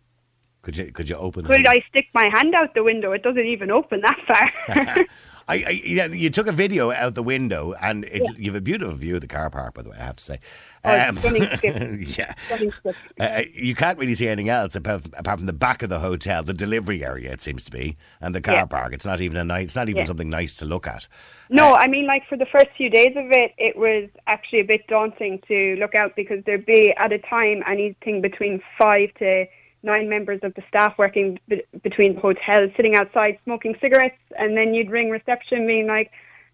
Could 0.64 0.78
you? 0.78 0.90
Could 0.92 1.10
you 1.10 1.16
open? 1.16 1.44
Could? 1.44 1.66
I 1.66 1.82
stick 1.90 2.06
my 2.14 2.30
hand 2.32 2.54
out 2.54 2.74
the 2.74 2.82
window? 2.82 3.12
It 3.12 3.22
doesn't 3.22 3.44
even 3.44 3.70
open 3.70 4.00
that 4.00 4.18
far. 4.26 5.04
I, 5.46 5.56
I, 5.56 5.70
yeah, 5.84 6.06
you 6.06 6.30
took 6.30 6.46
a 6.46 6.52
video 6.52 6.90
out 6.90 7.14
the 7.14 7.22
window, 7.22 7.74
and 7.82 8.06
it, 8.06 8.22
you 8.38 8.46
have 8.50 8.56
a 8.56 8.62
beautiful 8.62 8.94
view 8.94 9.16
of 9.16 9.20
the 9.20 9.26
car 9.26 9.50
park. 9.50 9.74
By 9.74 9.82
the 9.82 9.90
way, 9.90 9.98
I 10.00 10.04
have 10.04 10.16
to 10.16 10.24
say. 10.24 10.40
Um, 10.82 11.18
Oh, 11.18 11.20
stunning 11.20 12.06
yeah. 12.18 12.32
Stunning. 12.46 12.72
Uh, 13.20 13.42
you 13.52 13.74
can't 13.74 13.98
really 13.98 14.14
see 14.14 14.26
anything 14.26 14.48
else 14.48 14.74
apart, 14.74 15.02
apart 15.12 15.38
from 15.40 15.44
the 15.46 15.52
back 15.52 15.82
of 15.82 15.90
the 15.90 15.98
hotel, 15.98 16.42
the 16.42 16.54
delivery 16.54 17.04
area. 17.04 17.30
It 17.30 17.42
seems 17.42 17.62
to 17.64 17.70
be, 17.70 17.98
and 18.22 18.34
the 18.34 18.40
car 18.40 18.54
Yeah. 18.54 18.64
park. 18.64 18.94
It's 18.94 19.04
not 19.04 19.20
even 19.20 19.36
a 19.36 19.44
nice. 19.44 19.64
It's 19.64 19.76
not 19.76 19.90
even 19.90 20.00
Yeah. 20.00 20.04
something 20.06 20.30
nice 20.30 20.54
to 20.56 20.64
look 20.64 20.86
at. 20.86 21.08
No, 21.50 21.74
I 21.74 21.88
mean, 21.88 22.06
like 22.06 22.26
for 22.26 22.38
the 22.38 22.46
first 22.46 22.68
few 22.78 22.88
days 22.88 23.14
of 23.14 23.30
it, 23.30 23.52
it 23.58 23.76
was 23.76 24.08
actually 24.26 24.60
a 24.60 24.64
bit 24.64 24.86
daunting 24.86 25.42
to 25.48 25.76
look 25.78 25.94
out 25.94 26.16
because 26.16 26.42
there'd 26.46 26.64
be 26.64 26.94
at 26.96 27.12
a 27.12 27.18
time 27.18 27.62
anything 27.68 28.22
between 28.22 28.62
five 28.78 29.12
to 29.18 29.44
nine 29.84 30.08
members 30.08 30.40
of 30.42 30.54
the 30.54 30.62
staff 30.68 30.94
working 30.98 31.38
be- 31.48 31.62
between 31.82 32.16
hotels, 32.16 32.70
sitting 32.76 32.96
outside 32.96 33.38
smoking 33.44 33.76
cigarettes, 33.80 34.18
and 34.38 34.56
then 34.56 34.74
you'd 34.74 34.90
ring 34.90 35.10
reception 35.10 35.66
being 35.66 35.86
like, 35.86 36.10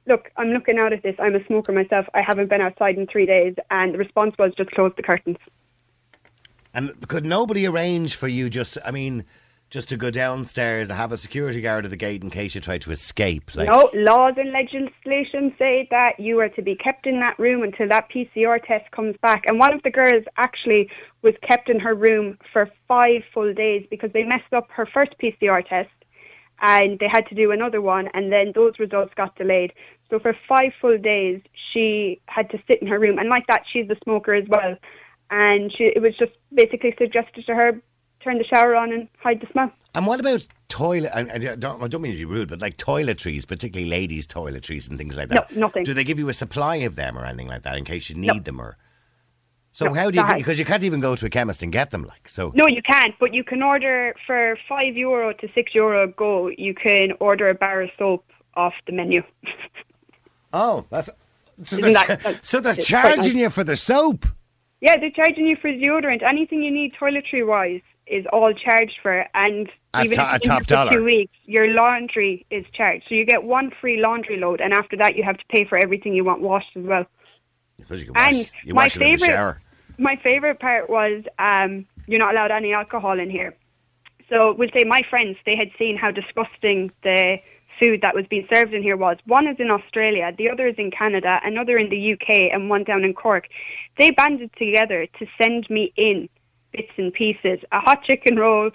"Look, 0.07 0.31
I'm 0.37 0.49
looking 0.49 0.79
out 0.79 0.93
at 0.93 1.03
this. 1.03 1.15
I'm 1.19 1.35
a 1.35 1.45
smoker 1.47 1.73
myself. 1.73 2.07
I 2.15 2.23
haven't 2.23 2.49
been 2.49 2.61
outside 2.61 2.97
in 2.99 3.07
three 3.07 3.27
days," 3.27 3.55
and 3.71 3.95
the 3.95 3.99
response 3.99 4.35
was 4.39 4.53
just 4.55 4.71
close 4.73 4.93
the 4.97 5.03
curtains. 5.03 5.39
And 6.75 7.09
could 7.09 7.25
nobody 7.25 7.67
arrange 7.67 8.15
for 8.15 8.29
you? 8.29 8.49
Just, 8.49 8.79
I 8.85 8.91
mean, 8.91 9.25
just 9.71 9.89
to 9.89 9.97
go 9.97 10.11
downstairs 10.11 10.89
and 10.89 10.99
have 10.99 11.13
a 11.13 11.17
security 11.17 11.61
guard 11.61 11.85
at 11.85 11.93
the 11.93 11.97
gate 11.97 12.25
in 12.25 12.29
case 12.29 12.57
you 12.57 12.61
try 12.61 12.77
to 12.77 12.91
escape. 12.91 13.55
Like, 13.55 13.69
No, 13.69 13.89
laws 13.95 14.35
and 14.37 14.51
legislation 14.51 15.55
say 15.59 15.87
that 15.93 16.19
you 16.19 16.41
are 16.41 16.49
to 16.51 16.63
be 16.63 16.75
kept 16.75 17.07
in 17.07 17.21
that 17.21 17.39
room 17.39 17.63
until 17.63 17.89
that 17.89 18.11
PCR 18.11 18.63
test 18.63 18.91
comes 18.91 19.15
back. 19.23 19.45
And 19.47 19.61
one 19.61 19.73
of 19.73 19.83
the 19.85 19.91
girls 19.91 20.25
actually 20.37 20.91
was 21.23 21.35
kept 21.47 21.71
in 21.71 21.79
her 21.79 21.95
room 21.95 22.37
for 22.53 22.69
five 22.89 23.23
full 23.33 23.55
days 23.55 23.87
because 23.89 24.11
they 24.13 24.25
messed 24.25 24.53
up 24.53 24.69
her 24.73 24.87
first 24.87 25.15
PCR 25.23 25.65
test 25.67 25.91
and 26.63 26.99
they 26.99 27.09
had 27.09 27.27
to 27.29 27.35
do 27.37 27.53
another 27.53 27.81
one 27.81 28.09
and 28.13 28.33
then 28.33 28.53
those 28.55 28.73
results 28.81 29.15
got 29.17 29.37
delayed. 29.37 29.73
So 30.11 30.19
for 30.19 30.37
five 30.49 30.73
full 30.81 30.99
days 30.99 31.41
she 31.73 32.21
had 32.27 32.51
to 32.51 32.59
sit 32.67 32.83
in 32.83 32.89
her 32.89 32.99
room 32.99 33.19
and 33.19 33.29
like 33.29 33.47
that 33.47 33.63
she's 33.73 33.89
a 33.89 33.97
smoker 34.03 34.35
as 34.35 34.49
well. 34.49 34.77
And 35.31 35.73
she, 35.73 35.85
it 35.85 36.03
was 36.03 36.17
just 36.19 36.33
basically 36.53 36.93
suggested 36.99 37.47
to 37.47 37.55
her 37.55 37.81
turn 38.23 38.39
the 38.39 38.45
shower 38.45 38.75
on 38.77 38.93
and 38.93 39.09
hide 39.19 39.41
the 39.41 39.47
smell. 39.53 39.71
And 39.95 40.07
what 40.07 40.21
about 40.21 40.47
toilet? 40.69 41.11
I, 41.15 41.21
I 41.23 41.53
uh, 41.53 41.57
don't, 41.57 41.83
I 41.83 41.89
don't 41.89 42.01
mean 42.03 42.13
to 42.13 42.19
be 42.19 42.25
rude, 42.25 42.49
but 42.49 42.61
like 42.61 42.77
toiletries, 42.77 43.47
particularly 43.47 43.91
ladies' 43.91 44.27
toiletries 44.27 44.89
and 44.89 44.97
things 44.99 45.17
like 45.17 45.29
that. 45.31 45.51
No, 45.53 45.61
nothing. 45.67 45.85
Do 45.85 45.95
they 45.95 46.05
give 46.05 46.19
you 46.19 46.29
a 46.29 46.33
supply 46.35 46.77
of 46.77 46.95
them 46.97 47.19
or 47.19 47.25
anything 47.25 47.49
like 47.49 47.63
that 47.63 47.77
in 47.77 47.85
case 47.85 48.09
you 48.09 48.15
need 48.17 48.29
No. 48.29 48.39
them? 48.41 48.61
Or 48.61 48.77
so 49.73 49.87
No, 49.87 49.95
how 49.95 50.11
do 50.11 50.19
you? 50.21 50.25
that- 50.27 50.39
Because 50.39 50.59
you 50.61 50.65
can't 50.65 50.85
even 50.85 51.01
go 51.01 51.17
to 51.17 51.27
a 51.27 51.31
chemist 51.31 51.63
and 51.65 51.73
get 51.73 51.91
them. 51.91 52.05
Like 52.05 52.29
so. 52.29 52.53
No, 52.55 52.67
you 52.69 52.83
can't, 52.83 53.15
but 53.19 53.35
you 53.35 53.43
can 53.43 53.63
order 53.63 54.15
for 54.27 54.57
five 54.69 54.97
euro 54.97 55.33
to 55.33 55.49
six 55.55 55.75
euro 55.75 56.05
a 56.05 56.07
go. 56.09 56.49
You 56.49 56.75
can 56.75 57.13
order 57.19 57.49
a 57.49 57.55
bar 57.55 57.83
of 57.83 57.91
soap 57.99 58.25
off 58.55 58.75
the 58.87 58.93
menu. 58.93 59.23
Oh, 60.53 60.85
that's 60.91 61.09
so 61.63 61.77
Isn't 61.77 61.81
they're, 61.81 61.93
that- 61.93 62.09
that's- 62.23 62.49
so 62.49 62.61
they're 62.61 62.75
charging 62.75 63.19
nice. 63.21 63.35
you 63.35 63.51
for 63.51 63.63
the 63.65 63.77
soap. 63.77 64.27
yeah, 64.81 64.97
they're 64.99 65.11
charging 65.11 65.47
you 65.47 65.57
for 65.57 65.71
deodorant. 65.71 66.23
Anything 66.23 66.63
you 66.63 66.71
need 66.73 66.95
toiletry 66.95 67.47
wise 67.47 67.83
is 68.11 68.27
all 68.33 68.53
charged 68.53 68.99
for, 69.03 69.25
and 69.35 69.69
At 69.95 70.07
even 70.07 70.19
to- 70.19 70.35
if 70.35 70.43
top 70.43 70.67
dollar. 70.67 70.93
two 70.93 71.05
weeks, 71.05 71.33
your 71.45 71.69
laundry 71.69 72.45
is 72.51 72.65
charged. 72.73 73.05
So 73.09 73.15
you 73.15 73.25
get 73.25 73.43
one 73.45 73.71
free 73.81 74.01
laundry 74.01 74.37
load, 74.39 74.61
and 74.61 74.73
after 74.73 74.97
that, 74.97 75.17
you 75.17 75.23
have 75.23 75.39
to 75.39 75.45
pay 75.49 75.65
for 75.65 75.79
everything 75.79 76.15
you 76.15 76.25
want 76.25 76.41
washed 76.41 76.77
as 76.77 76.85
well. 76.85 77.07
I 77.91 77.95
you 77.95 78.05
can 78.05 78.15
wash, 78.15 78.29
And 78.29 78.51
you 78.65 78.75
my 78.75 78.83
wash 78.85 78.95
them 78.95 79.03
in 79.05 79.13
the 79.13 79.19
favorite, 79.19 79.57
my 79.99 80.17
favorite 80.17 80.59
part 80.61 80.91
was 80.91 81.25
um, 81.39 81.87
you're 82.07 82.19
not 82.19 82.33
allowed 82.35 82.51
any 82.51 82.73
alcohol 82.73 83.19
in 83.19 83.31
here. 83.31 83.55
So 84.29 84.53
we'll 84.53 84.71
say 84.73 84.85
my 84.85 85.03
friends 85.11 85.37
they 85.45 85.57
had 85.57 85.71
seen 85.79 85.97
how 85.97 86.11
disgusting 86.11 86.91
the 87.03 87.39
food 87.81 88.03
that 88.03 88.15
was 88.15 88.27
being 88.27 88.47
served 88.53 88.75
in 88.75 88.83
here 88.83 88.97
was. 88.97 89.17
One 89.27 89.47
is 89.47 89.57
in 89.59 89.71
Australia, 89.71 90.33
the 90.37 90.51
other 90.51 90.69
is 90.69 90.75
in 90.77 90.91
Canada, 90.91 91.41
another 91.43 91.79
in 91.79 91.89
the 91.89 92.13
UK, 92.13 92.51
and 92.53 92.69
one 92.69 92.85
down 92.85 93.05
in 93.05 93.15
Cork. 93.15 93.49
They 93.99 94.11
banded 94.11 94.51
together 94.57 95.07
to 95.19 95.27
send 95.41 95.69
me 95.71 95.93
in 95.97 96.29
bits 96.73 96.93
and 96.97 97.13
pieces, 97.13 97.61
a 97.73 97.81
hot 97.81 98.03
chicken 98.05 98.37
roll, 98.37 98.71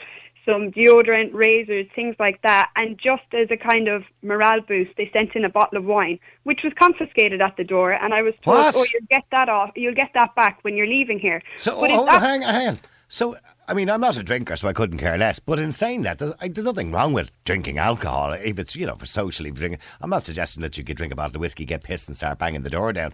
some 0.46 0.72
deodorant, 0.72 1.34
razors, 1.34 1.88
things 1.96 2.16
like 2.20 2.42
that. 2.44 2.70
And 2.76 2.98
just 2.98 3.24
as 3.34 3.48
a 3.50 3.58
kind 3.58 3.88
of 3.88 4.04
morale 4.22 4.62
boost, 4.62 4.92
they 4.98 5.10
sent 5.12 5.36
in 5.36 5.44
a 5.44 5.50
bottle 5.50 5.78
of 5.78 5.86
wine, 5.86 6.20
which 6.44 6.62
was 6.64 6.72
confiscated 6.78 7.42
at 7.42 7.58
the 7.58 7.64
door. 7.64 7.94
And 7.94 8.14
I 8.14 8.22
was 8.22 8.34
told, 8.44 8.58
What? 8.58 8.76
"Oh, 8.76 8.86
you'll 8.94 9.08
get 9.10 9.24
that 9.32 9.50
off. 9.50 9.72
You'll 9.76 9.96
get 9.96 10.12
that 10.14 10.36
back 10.36 10.60
when 10.62 10.76
you're 10.76 10.88
leaving 10.88 11.20
here." 11.20 11.42
So 11.58 11.80
But 11.82 11.92
oh, 11.92 12.06
that- 12.06 12.22
hang 12.22 12.44
on, 12.44 12.54
hang 12.54 12.68
on. 12.70 12.78
So 13.08 13.38
I 13.68 13.74
mean, 13.74 13.90
I'm 13.90 14.02
not 14.02 14.18
a 14.18 14.24
drinker, 14.24 14.56
so 14.56 14.68
I 14.68 14.74
couldn't 14.74 14.98
care 14.98 15.18
less. 15.18 15.40
But 15.40 15.60
in 15.60 15.72
saying 15.72 16.02
that, 16.04 16.18
there's, 16.18 16.34
I, 16.42 16.48
there's 16.48 16.66
nothing 16.66 16.92
wrong 16.92 17.14
with 17.14 17.32
drinking 17.44 17.78
alcohol 17.78 18.34
if 18.34 18.60
it's 18.60 18.76
you 18.76 18.86
know 18.86 18.96
for 18.96 19.06
socially 19.06 19.52
drinking. 19.52 19.80
I'm 20.02 20.10
not 20.10 20.26
suggesting 20.26 20.62
that 20.64 20.78
you 20.78 20.84
could 20.84 20.98
drink 20.98 21.14
a 21.14 21.16
bottle 21.16 21.38
of 21.38 21.42
whiskey, 21.42 21.66
get 21.66 21.84
pissed, 21.84 22.08
and 22.08 22.18
start 22.18 22.40
banging 22.40 22.64
the 22.64 22.70
door 22.70 22.94
down. 22.94 23.14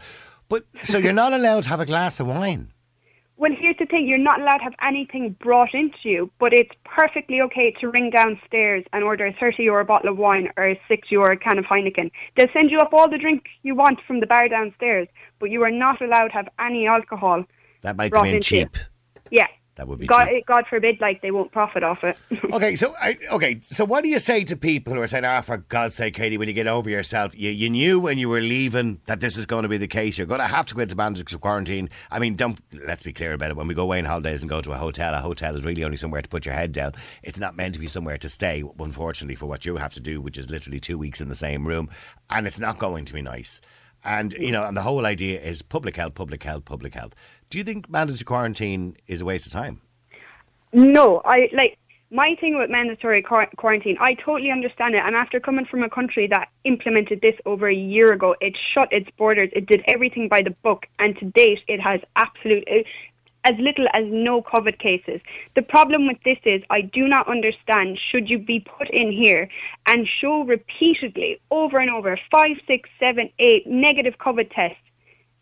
But 0.50 0.65
so 0.83 0.97
you're 0.97 1.13
not 1.13 1.33
allowed 1.33 1.63
to 1.63 1.69
have 1.69 1.79
a 1.79 1.85
glass 1.85 2.19
of 2.19 2.27
wine. 2.27 2.71
Well, 3.41 3.53
here's 3.60 3.77
the 3.79 3.88
thing: 3.88 4.07
you're 4.07 4.19
not 4.19 4.39
allowed 4.39 4.60
to 4.60 4.65
have 4.65 4.75
anything 4.83 5.36
brought 5.39 5.74
into 5.74 5.98
you, 6.03 6.31
but 6.38 6.53
it's 6.53 6.69
perfectly 6.86 7.41
okay 7.41 7.71
to 7.81 7.89
ring 7.89 8.12
downstairs 8.12 8.86
and 8.93 9.03
order 9.03 9.25
a 9.25 9.33
30 9.33 9.63
euro 9.63 9.83
bottle 9.83 10.12
of 10.12 10.17
wine 10.19 10.51
or 10.57 10.69
a 10.69 10.81
6 10.88 11.12
euro 11.12 11.36
can 11.36 11.57
of 11.57 11.65
Heineken. 11.65 12.12
They'll 12.38 12.53
send 12.53 12.69
you 12.69 12.77
up 12.77 12.93
all 12.93 13.10
the 13.10 13.17
drink 13.17 13.45
you 13.63 13.74
want 13.74 14.00
from 14.05 14.19
the 14.19 14.27
bar 14.27 14.48
downstairs, 14.48 15.07
but 15.39 15.50
you 15.50 15.63
are 15.63 15.71
not 15.71 16.03
allowed 16.03 16.27
to 16.27 16.33
have 16.33 16.50
any 16.60 16.86
alcohol. 16.86 17.43
That 17.81 17.95
might 17.95 18.12
Brought 18.12 18.25
come 18.25 18.29
in 18.29 18.36
into 18.36 18.57
you. 18.57 18.65
cheap. 18.65 18.77
Yeah. 19.31 19.48
That 19.75 19.87
would 19.87 19.99
be 19.99 20.05
God, 20.07 20.27
cheap. 20.27 20.45
God 20.45 20.65
forbid, 20.69 20.99
like 20.99 21.21
they 21.21 21.31
won't 21.31 21.51
profit 21.51 21.83
off 21.83 22.03
it. 22.03 22.17
Okay, 22.51 22.75
so 22.75 22.93
I, 22.99 23.17
okay, 23.31 23.59
so 23.61 23.85
what 23.85 24.03
do 24.03 24.09
you 24.09 24.19
say 24.19 24.43
to 24.43 24.57
people 24.57 24.93
who 24.93 25.01
are 25.01 25.07
saying, 25.07 25.23
"Ah, 25.23 25.39
for 25.39 25.55
God's 25.57 25.95
sake, 25.95 26.15
Katie, 26.15 26.37
will 26.37 26.47
you 26.47 26.53
get 26.53 26.67
over 26.67 26.89
yourself? 26.89 27.33
You, 27.33 27.49
you 27.49 27.69
knew 27.69 27.97
when 27.97 28.17
you 28.17 28.27
were 28.27 28.41
leaving 28.41 28.99
that 29.05 29.21
this 29.21 29.37
was 29.37 29.45
going 29.45 29.63
to 29.63 29.69
be 29.69 29.77
the 29.77 29.87
case. 29.87 30.17
You're 30.17 30.27
going 30.27 30.41
to 30.41 30.47
have 30.47 30.65
to 30.65 30.75
go 30.75 30.81
into 30.81 30.97
mandatory 30.97 31.39
quarantine. 31.39 31.89
I 32.11 32.19
mean, 32.19 32.35
don't 32.35 32.59
let's 32.85 33.03
be 33.03 33.13
clear 33.13 33.31
about 33.31 33.51
it. 33.51 33.55
When 33.55 33.67
we 33.67 33.73
go 33.73 33.83
away 33.83 33.99
on 33.99 34.05
holidays 34.05 34.41
and 34.41 34.49
go 34.49 34.59
to 34.59 34.73
a 34.73 34.77
hotel, 34.77 35.13
a 35.13 35.19
hotel 35.19 35.55
is 35.55 35.63
really 35.63 35.85
only 35.85 35.95
somewhere 35.95 36.21
to 36.21 36.27
put 36.27 36.45
your 36.45 36.55
head 36.55 36.73
down. 36.73 36.93
It's 37.23 37.39
not 37.39 37.55
meant 37.55 37.73
to 37.75 37.79
be 37.79 37.87
somewhere 37.87 38.17
to 38.17 38.27
stay. 38.29 38.63
Unfortunately, 38.77 39.35
for 39.35 39.45
what 39.45 39.65
you 39.65 39.77
have 39.77 39.93
to 39.93 40.01
do, 40.01 40.19
which 40.19 40.37
is 40.37 40.49
literally 40.49 40.81
two 40.81 40.97
weeks 40.97 41.21
in 41.21 41.29
the 41.29 41.35
same 41.35 41.65
room, 41.65 41.89
and 42.29 42.45
it's 42.45 42.59
not 42.59 42.77
going 42.79 43.05
to 43.05 43.13
be 43.13 43.21
nice. 43.21 43.61
And 44.03 44.34
you 44.34 44.51
know, 44.51 44.63
and 44.63 44.75
the 44.75 44.81
whole 44.81 45.05
idea 45.05 45.39
is 45.39 45.62
public 45.62 45.96
health, 45.98 46.15
public 46.15 46.43
health, 46.43 46.65
public 46.65 46.93
health. 46.93 47.13
Do 47.50 47.58
you 47.58 47.63
think 47.63 47.89
mandatory 47.89 48.24
quarantine 48.24 48.96
is 49.08 49.22
a 49.22 49.25
waste 49.25 49.46
of 49.46 49.51
time? 49.51 49.81
No, 50.74 51.22
I 51.25 51.50
like 51.53 51.77
my 52.12 52.36
thing 52.39 52.58
with 52.58 52.70
mandatory 52.70 53.22
quar- 53.22 53.50
quarantine. 53.58 53.98
I 54.00 54.15
totally 54.15 54.51
understand 54.51 54.96
it. 54.96 55.01
And 55.05 55.15
after 55.15 55.39
coming 55.39 55.65
from 55.65 55.84
a 55.84 55.89
country 55.89 56.27
that 56.27 56.50
implemented 56.65 57.22
this 57.22 57.36
over 57.46 57.70
a 57.70 57.75
year 57.75 58.12
ago, 58.12 58.36
it 58.41 58.58
shut 58.74 58.91
its 58.91 59.10
borders. 59.17 59.50
It 59.53 59.65
did 59.65 59.81
everything 59.88 60.27
by 60.27 60.41
the 60.41 60.51
book, 60.63 60.86
and 61.00 61.17
to 61.20 61.25
date, 61.25 61.60
it 61.67 61.79
has 61.79 62.01
absolute. 62.15 62.67
As 63.43 63.55
little 63.57 63.88
as 63.93 64.05
no 64.07 64.41
COVID 64.43 64.77
cases. 64.77 65.19
The 65.55 65.63
problem 65.63 66.07
with 66.07 66.17
this 66.24 66.38
is 66.45 66.62
I 66.69 66.81
do 66.81 67.07
not 67.07 67.27
understand 67.27 68.00
should 68.12 68.29
you 68.29 68.38
be 68.38 68.60
put 68.60 68.89
in 68.91 69.12
here 69.12 69.50
and 69.88 70.07
show 70.07 70.43
repeatedly 70.43 71.41
over 71.50 71.79
and 71.79 71.89
over 71.89 72.19
five, 72.29 72.57
six, 72.67 72.88
seven, 73.00 73.31
eight 73.39 73.65
negative 73.65 74.15
COVID 74.19 74.53
tests 74.53 74.77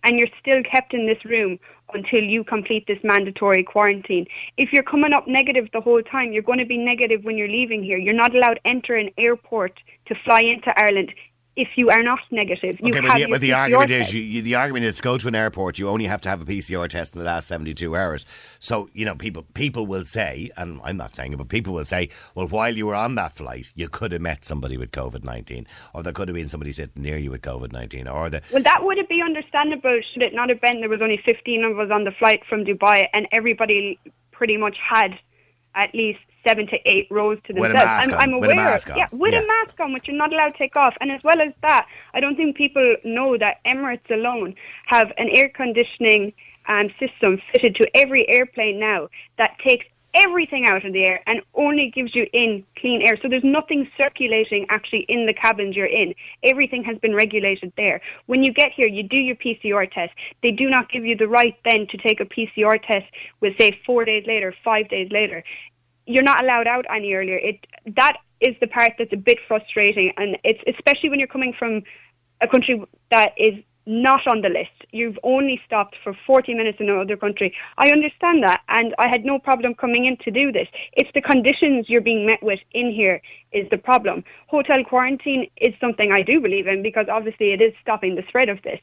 and 0.03 0.17
you're 0.17 0.29
still 0.39 0.63
kept 0.63 0.93
in 0.93 1.05
this 1.05 1.23
room 1.25 1.59
until 1.93 2.23
you 2.23 2.43
complete 2.43 2.85
this 2.87 2.99
mandatory 3.03 3.63
quarantine. 3.63 4.27
If 4.57 4.71
you're 4.71 4.83
coming 4.83 5.13
up 5.13 5.27
negative 5.27 5.67
the 5.73 5.81
whole 5.81 6.03
time, 6.03 6.31
you're 6.31 6.43
going 6.43 6.59
to 6.59 6.65
be 6.65 6.77
negative 6.77 7.23
when 7.23 7.37
you're 7.37 7.47
leaving 7.47 7.83
here. 7.83 7.97
You're 7.97 8.13
not 8.13 8.35
allowed 8.35 8.59
enter 8.63 8.95
an 8.95 9.09
airport 9.17 9.79
to 10.05 10.15
fly 10.23 10.41
into 10.41 10.77
Ireland 10.79 11.13
if 11.55 11.69
you 11.75 11.89
are 11.89 12.01
not 12.03 12.19
negative. 12.31 12.79
You 12.79 12.89
Okay, 12.89 13.01
but 13.01 13.15
the, 13.17 13.27
but 13.29 13.41
the 13.41 13.53
argument 13.53 13.91
is 13.91 14.13
you, 14.13 14.21
you, 14.21 14.41
the 14.41 14.55
argument 14.55 14.85
is 14.85 15.01
go 15.01 15.17
to 15.17 15.27
an 15.27 15.35
airport. 15.35 15.77
You 15.77 15.89
only 15.89 16.05
have 16.05 16.21
to 16.21 16.29
have 16.29 16.41
a 16.41 16.45
PCR 16.45 16.87
test 16.87 17.13
in 17.13 17.19
the 17.19 17.25
last 17.25 17.47
seventy 17.47 17.73
two 17.73 17.95
hours. 17.95 18.25
So 18.59 18.89
you 18.93 19.05
know 19.05 19.15
people 19.15 19.45
people 19.53 19.85
will 19.85 20.05
say, 20.05 20.49
and 20.57 20.79
I'm 20.83 20.97
not 20.97 21.15
saying 21.15 21.33
it, 21.33 21.37
but 21.37 21.49
people 21.49 21.73
will 21.73 21.85
say, 21.85 22.09
well, 22.35 22.47
while 22.47 22.75
you 22.75 22.87
were 22.87 22.95
on 22.95 23.15
that 23.15 23.35
flight, 23.35 23.71
you 23.75 23.89
could 23.89 24.11
have 24.11 24.21
met 24.21 24.45
somebody 24.45 24.77
with 24.77 24.91
COVID 24.91 25.23
nineteen, 25.23 25.67
or 25.93 26.03
there 26.03 26.13
could 26.13 26.27
have 26.27 26.35
been 26.35 26.49
somebody 26.49 26.71
sitting 26.71 27.03
near 27.03 27.17
you 27.17 27.31
with 27.31 27.41
COVID 27.41 27.71
nineteen, 27.71 28.07
or 28.07 28.29
the 28.29 28.41
Well, 28.53 28.63
that 28.63 28.83
would 28.83 28.97
have 28.97 29.09
been 29.09 29.23
understandable 29.23 29.99
should 30.13 30.21
it 30.21 30.33
not 30.33 30.49
have 30.49 30.61
been 30.61 30.79
there 30.79 30.89
was 30.89 31.01
only 31.01 31.19
15 31.23 31.63
of 31.63 31.79
us 31.79 31.91
on 31.91 32.03
the 32.03 32.11
flight 32.11 32.41
from 32.47 32.65
Dubai 32.65 33.07
and 33.13 33.27
everybody 33.31 33.99
pretty 34.31 34.57
much 34.57 34.77
had 34.77 35.17
at 35.75 35.93
least 35.93 36.19
seven 36.45 36.67
to 36.67 36.77
eight 36.89 37.07
rows 37.09 37.37
to 37.45 37.53
With 37.53 37.71
themselves. 37.71 38.07
mask 38.07 38.11
I'm, 38.13 38.33
I'm 38.33 38.39
with 38.39 38.49
a 38.49 38.53
aware. 38.53 38.65
mask 38.65 38.89
on, 38.89 38.97
Yeah, 38.97 39.07
with 39.11 39.33
yeah. 39.33 39.41
a 39.41 39.47
mask 39.47 39.79
on, 39.79 39.93
which 39.93 40.07
you're 40.07 40.17
not 40.17 40.31
allowed 40.33 40.49
to 40.53 40.57
take 40.57 40.75
off. 40.75 40.95
And 41.01 41.11
as 41.11 41.21
well 41.23 41.41
as 41.41 41.53
that, 41.61 41.87
I 42.13 42.19
don't 42.19 42.35
think 42.35 42.55
people 42.55 42.95
know 43.03 43.37
that 43.37 43.57
Emirates 43.65 44.09
alone 44.09 44.55
have 44.87 45.11
an 45.17 45.29
air 45.29 45.49
conditioning 45.49 46.33
um, 46.67 46.89
system 46.99 47.41
fitted 47.51 47.75
to 47.75 47.89
every 47.97 48.27
airplane 48.29 48.79
now 48.79 49.09
that 49.37 49.57
takes 49.59 49.85
everything 50.15 50.65
out 50.65 50.83
of 50.85 50.91
the 50.93 51.03
air 51.03 51.21
and 51.27 51.39
only 51.53 51.91
gives 51.91 52.15
you 52.15 52.25
in 52.33 52.65
clean 52.77 53.01
air. 53.03 53.15
So 53.21 53.27
there's 53.29 53.43
nothing 53.43 53.87
circulating 53.95 54.65
actually 54.69 55.01
in 55.01 55.27
the 55.27 55.33
cabins 55.35 55.75
you're 55.75 55.85
in. 55.85 56.15
Everything 56.43 56.83
has 56.83 56.97
been 56.97 57.13
regulated 57.13 57.71
there. 57.77 58.01
When 58.25 58.41
you 58.41 58.51
get 58.51 58.71
here, 58.71 58.87
you 58.87 59.03
do 59.03 59.17
your 59.17 59.35
PCR 59.35 59.91
test. 59.91 60.11
They 60.41 60.49
do 60.51 60.67
not 60.67 60.89
give 60.89 61.05
you 61.05 61.15
the 61.15 61.27
right 61.27 61.55
then 61.63 61.85
to 61.91 61.97
take 61.97 62.19
a 62.19 62.25
PCR 62.25 62.81
test 62.81 63.05
with 63.39 63.55
say 63.59 63.79
four 63.85 64.03
days 64.03 64.25
later, 64.25 64.53
five 64.63 64.89
days 64.89 65.11
later. 65.11 65.43
You're 66.09 66.23
not 66.23 66.43
allowed 66.43 66.65
out 66.65 66.85
any 66.89 67.13
earlier. 67.13 67.37
It 67.37 67.67
that 67.95 68.17
is 68.41 68.55
the 68.59 68.65
part 68.67 68.93
that's 68.97 69.13
a 69.13 69.17
bit 69.17 69.37
frustrating, 69.47 70.11
and 70.17 70.37
it's 70.43 70.59
especially 70.65 71.09
when 71.09 71.19
you're 71.19 71.27
coming 71.27 71.53
from 71.57 71.83
a 72.41 72.47
country 72.47 72.83
that 73.11 73.33
is 73.37 73.53
not 73.85 74.25
on 74.25 74.41
the 74.41 74.49
list. 74.49 74.85
You've 74.91 75.19
only 75.21 75.61
stopped 75.67 75.95
for 76.03 76.15
40 76.25 76.55
minutes 76.55 76.79
in 76.79 76.89
another 76.89 77.15
country. 77.15 77.53
I 77.77 77.91
understand 77.91 78.41
that, 78.41 78.61
and 78.69 78.95
I 78.97 79.07
had 79.07 79.23
no 79.23 79.37
problem 79.37 79.75
coming 79.75 80.05
in 80.05 80.17
to 80.25 80.31
do 80.31 80.51
this. 80.51 80.67
It's 80.93 81.11
the 81.13 81.21
conditions 81.21 81.85
you're 81.87 82.01
being 82.01 82.25
met 82.25 82.41
with 82.41 82.59
in 82.71 82.91
here 82.91 83.21
is 83.51 83.69
the 83.69 83.77
problem. 83.77 84.23
Hotel 84.47 84.83
quarantine 84.83 85.47
is 85.57 85.75
something 85.79 86.11
I 86.11 86.23
do 86.23 86.41
believe 86.41 86.65
in 86.65 86.81
because 86.81 87.05
obviously 87.07 87.53
it 87.53 87.61
is 87.61 87.73
stopping 87.83 88.15
the 88.15 88.23
spread 88.27 88.49
of 88.49 88.59
this. 88.63 88.79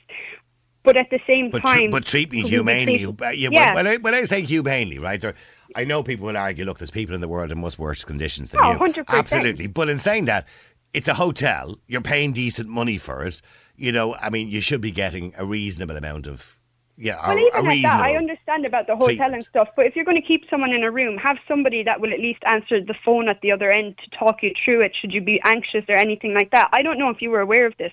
But 0.86 0.96
at 0.96 1.10
the 1.10 1.20
same 1.26 1.50
but, 1.50 1.60
tr- 1.60 1.66
time, 1.66 1.90
but 1.90 2.04
treat 2.06 2.32
me 2.32 2.42
humanely. 2.48 2.98
treated- 3.00 3.22
Uh, 3.22 3.28
yeah. 3.30 3.74
When, 3.74 3.86
I, 3.86 3.96
when 3.98 4.14
I 4.14 4.24
say 4.24 4.40
humanely, 4.42 4.98
right? 4.98 5.20
There, 5.20 5.34
I 5.74 5.84
know 5.84 6.02
people 6.02 6.26
will 6.26 6.36
argue, 6.36 6.64
look, 6.64 6.78
there's 6.78 6.90
people 6.90 7.14
in 7.14 7.20
the 7.20 7.28
world 7.28 7.50
in 7.50 7.60
much 7.60 7.78
worse 7.78 8.04
conditions 8.04 8.50
than 8.50 8.60
Oh, 8.64 8.72
you. 8.72 8.78
100%. 8.78 9.04
Absolutely. 9.08 9.66
But 9.66 9.88
in 9.90 9.98
saying 9.98 10.24
that, 10.26 10.46
it's 10.94 11.08
a 11.08 11.14
hotel. 11.14 11.76
You're 11.86 12.00
paying 12.00 12.32
decent 12.32 12.68
money 12.70 12.96
for 12.96 13.24
it. 13.24 13.42
You 13.76 13.92
know, 13.92 14.14
I 14.14 14.30
mean, 14.30 14.48
you 14.48 14.62
should 14.62 14.80
be 14.80 14.90
getting 14.90 15.34
a 15.36 15.44
reasonable 15.44 15.96
amount 15.96 16.26
of 16.26 16.56
yeah, 16.98 17.16
Well, 17.28 17.36
a, 17.36 17.40
even 17.40 17.66
a 17.66 17.72
at 17.74 17.82
that. 17.82 18.00
I 18.00 18.16
understand 18.16 18.64
about 18.64 18.86
the 18.86 18.94
hotel 18.94 19.08
treatment. 19.08 19.34
and 19.34 19.44
stuff. 19.44 19.68
But 19.76 19.84
if 19.84 19.94
you're 19.94 20.06
going 20.06 20.18
to 20.20 20.26
keep 20.26 20.44
someone 20.48 20.72
in 20.72 20.82
a 20.82 20.90
room, 20.90 21.18
have 21.18 21.36
somebody 21.46 21.82
that 21.82 22.00
will 22.00 22.10
at 22.10 22.20
least 22.20 22.42
answer 22.46 22.80
the 22.80 22.94
phone 23.04 23.28
at 23.28 23.42
the 23.42 23.52
other 23.52 23.70
end 23.70 23.98
to 24.02 24.18
talk 24.18 24.42
you 24.42 24.52
through 24.64 24.80
it. 24.80 24.92
Should 24.98 25.12
you 25.12 25.20
be 25.20 25.38
anxious 25.44 25.84
or 25.90 25.94
anything 25.96 26.32
like 26.32 26.52
that? 26.52 26.70
I 26.72 26.80
don't 26.80 26.98
know 26.98 27.10
if 27.10 27.20
you 27.20 27.28
were 27.28 27.40
aware 27.40 27.66
of 27.66 27.74
this, 27.76 27.92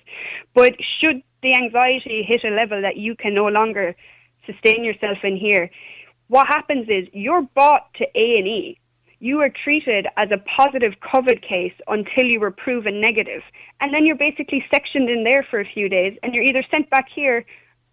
but 0.54 0.74
should 1.00 1.22
the 1.44 1.54
anxiety 1.54 2.24
hit 2.26 2.42
a 2.42 2.50
level 2.50 2.82
that 2.82 2.96
you 2.96 3.14
can 3.14 3.34
no 3.34 3.46
longer 3.46 3.94
sustain 4.46 4.82
yourself 4.82 5.18
in 5.22 5.36
here, 5.36 5.70
what 6.28 6.46
happens 6.48 6.88
is 6.88 7.06
you're 7.12 7.42
brought 7.42 7.92
to 7.94 8.04
A 8.18 8.38
and 8.38 8.48
E. 8.48 8.78
You 9.20 9.40
are 9.40 9.50
treated 9.50 10.06
as 10.16 10.30
a 10.32 10.38
positive 10.38 10.94
COVID 11.00 11.40
case 11.42 11.72
until 11.86 12.24
you 12.24 12.40
were 12.40 12.50
proven 12.50 13.00
negative, 13.00 13.42
and 13.80 13.94
then 13.94 14.04
you're 14.04 14.16
basically 14.16 14.64
sectioned 14.72 15.08
in 15.08 15.22
there 15.24 15.46
for 15.48 15.60
a 15.60 15.64
few 15.64 15.88
days, 15.88 16.18
and 16.22 16.34
you're 16.34 16.44
either 16.44 16.64
sent 16.70 16.90
back 16.90 17.08
here 17.14 17.44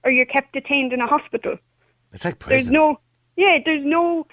or 0.03 0.11
you're 0.11 0.25
kept 0.25 0.53
detained 0.53 0.91
in 0.93 0.99
a 1.01 1.07
hospital. 1.07 1.57
It's 2.11 2.25
like 2.25 2.39
prison. 2.39 2.57
There's 2.57 2.71
no, 2.71 2.99
yeah, 3.35 3.59
there's 3.63 3.85
no, 3.85 4.27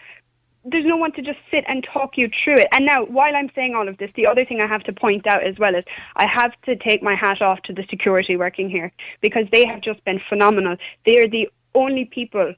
there's 0.64 0.84
no 0.84 0.96
one 0.96 1.12
to 1.12 1.22
just 1.22 1.38
sit 1.50 1.64
and 1.68 1.86
talk 1.92 2.16
you 2.16 2.28
through 2.44 2.56
it. 2.56 2.66
And 2.72 2.84
now, 2.84 3.04
while 3.04 3.34
I'm 3.34 3.50
saying 3.54 3.74
all 3.74 3.88
of 3.88 3.96
this, 3.98 4.10
the 4.16 4.26
other 4.26 4.44
thing 4.44 4.60
I 4.60 4.66
have 4.66 4.82
to 4.84 4.92
point 4.92 5.26
out 5.26 5.46
as 5.46 5.58
well 5.58 5.74
is 5.74 5.84
I 6.16 6.26
have 6.28 6.52
to 6.66 6.76
take 6.76 7.02
my 7.02 7.14
hat 7.14 7.40
off 7.40 7.62
to 7.62 7.72
the 7.72 7.84
security 7.88 8.36
working 8.36 8.68
here 8.68 8.92
because 9.22 9.44
they 9.52 9.66
have 9.66 9.80
just 9.80 10.04
been 10.04 10.20
phenomenal. 10.28 10.76
They 11.06 11.18
are 11.18 11.28
the 11.28 11.48
only 11.74 12.04
people 12.06 12.54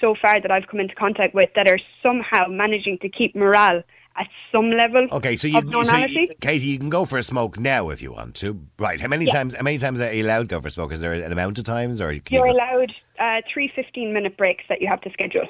so 0.00 0.14
far 0.20 0.40
that 0.40 0.50
I've 0.50 0.66
come 0.66 0.80
into 0.80 0.94
contact 0.94 1.34
with 1.34 1.50
that 1.54 1.68
are 1.68 1.78
somehow 2.02 2.46
managing 2.48 2.98
to 2.98 3.08
keep 3.08 3.34
morale 3.34 3.82
at 4.16 4.28
some 4.52 4.70
level 4.70 5.08
Okay, 5.10 5.34
so 5.34 5.48
you, 5.48 5.60
you- 5.68 5.84
so 5.84 5.96
you, 5.96 6.28
Katie, 6.40 6.66
you 6.66 6.78
can 6.78 6.88
go 6.90 7.04
for 7.04 7.18
a 7.18 7.22
smoke 7.22 7.58
now 7.58 7.90
if 7.90 8.00
you 8.00 8.12
want 8.12 8.36
to. 8.36 8.60
Right? 8.78 9.00
How 9.00 9.08
many 9.08 9.24
Yeah. 9.26 9.32
times? 9.32 9.54
How 9.54 9.62
many 9.62 9.78
times 9.78 10.00
are 10.00 10.12
you 10.12 10.24
allowed 10.24 10.42
to 10.42 10.46
go 10.54 10.60
for 10.60 10.68
a 10.68 10.70
smoke? 10.70 10.92
Is 10.92 11.00
there 11.00 11.12
an 11.14 11.32
amount 11.32 11.58
of 11.58 11.64
times, 11.64 12.00
or 12.00 12.08
can 12.10 12.22
you 12.30 12.38
You're 12.38 12.46
go- 12.46 12.52
allowed 12.52 12.92
uh, 13.18 13.40
three 13.52 13.72
15 13.74 14.12
minute 14.12 14.36
breaks 14.36 14.62
that 14.68 14.80
you 14.80 14.88
have 14.88 15.00
to 15.02 15.10
schedule. 15.10 15.46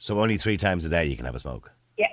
So 0.00 0.18
only 0.18 0.38
three 0.38 0.56
times 0.56 0.84
a 0.86 0.88
day 0.88 1.04
you 1.04 1.14
can 1.14 1.26
have 1.26 1.34
a 1.34 1.38
smoke? 1.38 1.70
Yeah. 1.98 2.06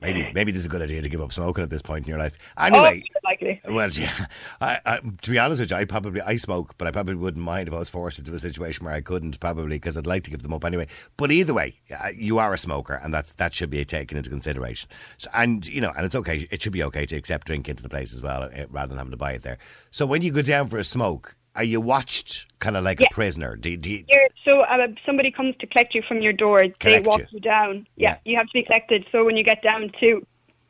Maybe, 0.00 0.30
maybe 0.34 0.50
this 0.50 0.60
is 0.60 0.66
a 0.66 0.68
good 0.68 0.82
idea 0.82 1.00
to 1.00 1.08
give 1.08 1.22
up 1.22 1.32
smoking 1.32 1.62
at 1.62 1.70
this 1.70 1.80
point 1.80 2.04
in 2.04 2.10
your 2.10 2.18
life. 2.18 2.36
Anyway, 2.58 3.04
oh, 3.06 3.20
likely. 3.24 3.60
Well, 3.68 3.88
yeah, 3.90 4.26
I, 4.60 4.80
I, 4.84 4.98
to 5.22 5.30
be 5.30 5.38
honest 5.38 5.60
with 5.60 5.70
you, 5.70 5.76
I 5.76 5.84
probably 5.84 6.20
I 6.20 6.36
smoke, 6.36 6.74
but 6.76 6.88
I 6.88 6.90
probably 6.90 7.14
wouldn't 7.14 7.44
mind 7.44 7.68
if 7.68 7.74
I 7.74 7.78
was 7.78 7.88
forced 7.88 8.18
into 8.18 8.34
a 8.34 8.38
situation 8.40 8.84
where 8.84 8.92
I 8.92 9.00
couldn't, 9.00 9.38
probably 9.38 9.76
because 9.76 9.96
I'd 9.96 10.06
like 10.06 10.24
to 10.24 10.30
give 10.30 10.42
them 10.42 10.52
up 10.52 10.64
anyway. 10.64 10.88
But 11.16 11.30
either 11.30 11.54
way, 11.54 11.80
you 12.14 12.38
are 12.38 12.52
a 12.52 12.58
smoker, 12.58 12.94
and 12.94 13.14
that's 13.14 13.32
that 13.34 13.54
should 13.54 13.70
be 13.70 13.84
taken 13.84 14.18
into 14.18 14.28
consideration. 14.28 14.90
So, 15.18 15.30
and 15.32 15.64
you 15.66 15.80
know, 15.80 15.92
and 15.96 16.04
it's 16.04 16.16
okay. 16.16 16.48
It 16.50 16.62
should 16.62 16.72
be 16.72 16.82
okay 16.82 17.06
to 17.06 17.16
accept 17.16 17.46
drink 17.46 17.68
into 17.68 17.84
the 17.84 17.88
place 17.88 18.12
as 18.12 18.20
well, 18.20 18.42
uh, 18.42 18.66
rather 18.70 18.88
than 18.88 18.98
having 18.98 19.12
to 19.12 19.16
buy 19.16 19.32
it 19.32 19.42
there. 19.42 19.58
So 19.92 20.04
when 20.04 20.20
you 20.20 20.32
go 20.32 20.42
down 20.42 20.68
for 20.68 20.78
a 20.78 20.84
smoke, 20.84 21.36
are 21.56 21.64
you 21.64 21.80
watched 21.80 22.46
kind 22.60 22.76
of 22.76 22.84
like 22.84 23.00
Yeah. 23.00 23.08
a 23.10 23.14
prisoner? 23.14 23.56
Do, 23.56 23.76
do 23.76 23.90
you, 23.90 24.04
so 24.44 24.60
uh, 24.60 24.86
somebody 25.04 25.30
comes 25.30 25.54
to 25.60 25.66
collect 25.66 25.94
you 25.94 26.02
from 26.06 26.20
your 26.20 26.32
door. 26.32 26.62
they 26.80 27.00
walk 27.00 27.20
you. 27.20 27.26
you, 27.32 27.40
down. 27.40 27.86
Yeah, 27.96 28.18
Yeah. 28.24 28.26
you 28.30 28.36
have 28.36 28.46
to 28.46 28.52
be 28.52 28.62
collected. 28.62 29.06
So 29.10 29.24
when 29.24 29.36
you 29.36 29.44
get 29.44 29.62
down 29.62 29.90
to, 30.00 30.26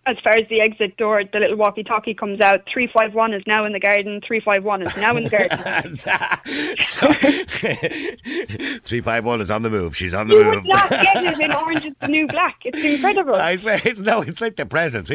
as 0.07 0.17
far 0.23 0.35
as 0.37 0.49
the 0.49 0.61
exit 0.61 0.97
door, 0.97 1.23
the 1.33 1.41
little 1.41 1.57
walkie-talkie 1.57 2.15
comes 2.15 2.41
out. 2.41 2.61
Three 2.73 2.89
five 2.97 3.13
one 3.13 3.35
is 3.35 3.43
now 3.47 3.65
in 3.65 3.73
the 3.73 3.81
garden. 3.81 4.21
Three 4.25 4.39
five 4.39 4.63
one 4.63 4.83
is 4.83 4.97
now 4.97 5.17
in 5.17 5.25
the 5.25 5.31
garden. 5.31 5.97
so, 6.87 7.09
three 8.85 9.01
five 9.01 9.25
one 9.25 9.41
is 9.41 9.51
on 9.51 9.63
the 9.63 9.71
move. 9.71 9.97
She's 9.97 10.15
on 10.15 10.29
the 10.29 10.37
you 10.37 10.45
move. 10.45 10.55
would 10.65 10.69
not 10.69 10.91
get 10.91 11.17
it 11.17 11.41
in 11.41 11.51
Orange 11.53 11.85
is 11.87 11.93
the 12.01 12.07
New 12.09 12.29
Black. 12.29 12.57
It's 12.65 12.79
incredible. 12.79 13.35
I 13.35 13.57
swear, 13.57 13.81
it's 13.85 14.01
no, 14.01 14.23
it's 14.23 14.41
like 14.41 14.55
the 14.55 14.67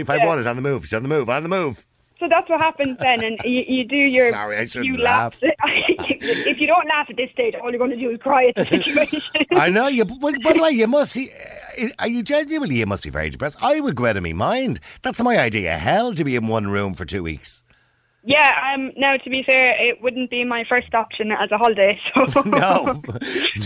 five 0.06 0.28
one 0.28 0.40
is 0.40 0.46
on 0.46 0.58
the 0.58 0.62
move. 0.62 0.84
She's 0.84 0.94
on 0.94 1.04
the 1.04 1.10
move. 1.10 1.30
On 1.30 1.42
the 1.44 1.50
move. 1.50 1.86
So 2.22 2.28
that's 2.30 2.48
what 2.48 2.62
happens 2.62 3.00
then, 3.00 3.24
and 3.24 3.40
you, 3.44 3.64
you 3.68 3.84
do 3.84 3.96
your. 3.96 4.30
Sorry, 4.30 4.56
I 4.58 4.66
shouldn't 4.66 4.86
you 4.86 4.98
laugh. 4.98 5.36
if 5.42 6.60
you 6.60 6.68
don't 6.68 6.88
laugh 6.88 7.08
at 7.10 7.16
this 7.18 7.32
stage, 7.32 7.56
all 7.56 7.72
you're 7.72 7.80
going 7.80 7.90
to 7.90 7.98
do 7.98 8.12
is 8.12 8.20
cry 8.22 8.46
at 8.50 8.56
the 8.56 8.66
situation. 8.68 9.22
I 9.54 9.70
know 9.70 9.88
you. 9.88 10.06
But, 10.06 10.36
by 10.44 10.54
the 10.54 10.62
way, 10.62 10.70
you 10.70 10.86
must 10.86 11.14
see. 11.14 11.32
uh, 11.82 11.88
Are 11.98 12.08
you 12.08 12.22
genuinely? 12.22 12.76
You 12.76 12.86
must 12.86 13.02
be 13.02 13.10
very 13.10 13.32
depressed. 13.32 13.58
I 13.60 13.80
would 13.80 13.96
go 13.96 14.06
out 14.06 14.18
of 14.18 14.24
my 14.24 14.34
mind. 14.34 14.80
That's 15.02 15.20
my 15.24 15.40
idea. 15.40 15.76
Hell, 15.80 16.14
to 16.14 16.24
be 16.24 16.36
in 16.36 16.46
one 16.46 16.68
room 16.70 16.94
for 16.94 17.06
two 17.06 17.24
weeks. 17.24 17.64
Yeah. 18.24 18.74
Um. 18.74 18.92
Now, 18.98 19.18
to 19.18 19.30
be 19.30 19.44
fair, 19.44 19.74
it 19.80 20.02
wouldn't 20.02 20.30
be 20.30 20.44
my 20.44 20.64
first 20.68 20.94
option 20.94 21.32
as 21.32 21.52
a 21.52 21.58
holiday. 21.58 22.00
So 22.14 22.42
No, 22.46 23.02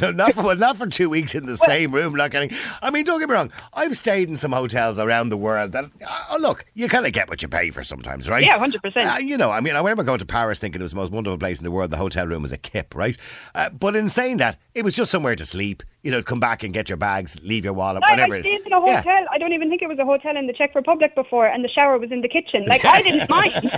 no, 0.01 0.11
not 0.11 0.33
for 0.33 0.43
well, 0.43 0.55
not 0.55 0.77
for 0.77 0.87
two 0.87 1.09
weeks 1.09 1.35
in 1.35 1.45
the 1.45 1.57
same 1.57 1.93
room. 1.93 2.15
Not 2.15 2.31
getting. 2.31 2.51
I 2.81 2.91
mean, 2.91 3.05
don't 3.05 3.19
get 3.19 3.29
me 3.29 3.35
wrong. 3.35 3.51
I've 3.73 3.97
stayed 3.97 4.29
in 4.29 4.37
some 4.37 4.51
hotels 4.51 4.99
around 4.99 5.29
the 5.29 5.37
world 5.37 5.71
that. 5.73 5.85
Oh, 6.31 6.37
look, 6.39 6.65
you 6.73 6.87
kind 6.87 7.05
of 7.05 7.13
get 7.13 7.29
what 7.29 7.41
you 7.41 7.47
pay 7.47 7.71
for 7.71 7.83
sometimes, 7.83 8.29
right? 8.29 8.43
Yeah, 8.43 8.57
100%. 8.57 9.15
Uh, 9.15 9.17
you 9.19 9.37
know, 9.37 9.51
I 9.51 9.61
mean, 9.61 9.75
I 9.75 9.79
remember 9.79 10.03
going 10.03 10.19
to 10.19 10.25
Paris 10.25 10.59
thinking 10.59 10.81
it 10.81 10.83
was 10.83 10.91
the 10.91 10.97
most 10.97 11.11
wonderful 11.11 11.37
place 11.37 11.57
in 11.59 11.63
the 11.63 11.71
world. 11.71 11.91
The 11.91 11.97
hotel 11.97 12.27
room 12.27 12.41
was 12.41 12.51
a 12.51 12.57
kip, 12.57 12.95
right? 12.95 13.17
Uh, 13.53 13.69
but 13.69 13.95
in 13.95 14.09
saying 14.09 14.37
that, 14.37 14.59
it 14.73 14.83
was 14.83 14.95
just 14.95 15.11
somewhere 15.11 15.35
to 15.35 15.45
sleep. 15.45 15.83
You 16.05 16.11
know, 16.11 16.21
come 16.21 16.39
back 16.39 16.61
and 16.61 16.71
get 16.71 16.87
your 16.87 16.97
bags, 16.97 17.39
leave 17.41 17.65
your 17.65 17.73
wallet, 17.73 18.03
I, 18.05 18.11
whatever. 18.11 18.35
I 18.35 18.41
stayed 18.41 18.61
in 18.63 18.71
a 18.73 18.85
Yeah. 18.85 18.97
hotel. 18.97 19.25
I 19.31 19.39
don't 19.39 19.53
even 19.53 19.69
think 19.69 19.81
it 19.81 19.87
was 19.89 19.97
a 19.97 20.05
hotel 20.05 20.37
in 20.37 20.45
the 20.45 20.53
Czech 20.53 20.75
Republic 20.75 21.15
before, 21.15 21.47
and 21.47 21.63
the 21.63 21.67
shower 21.69 21.97
was 21.97 22.11
in 22.11 22.21
the 22.21 22.27
kitchen. 22.29 22.63
Like 22.67 22.85
I 22.85 23.01
didn't 23.01 23.27
mind. 23.37 23.53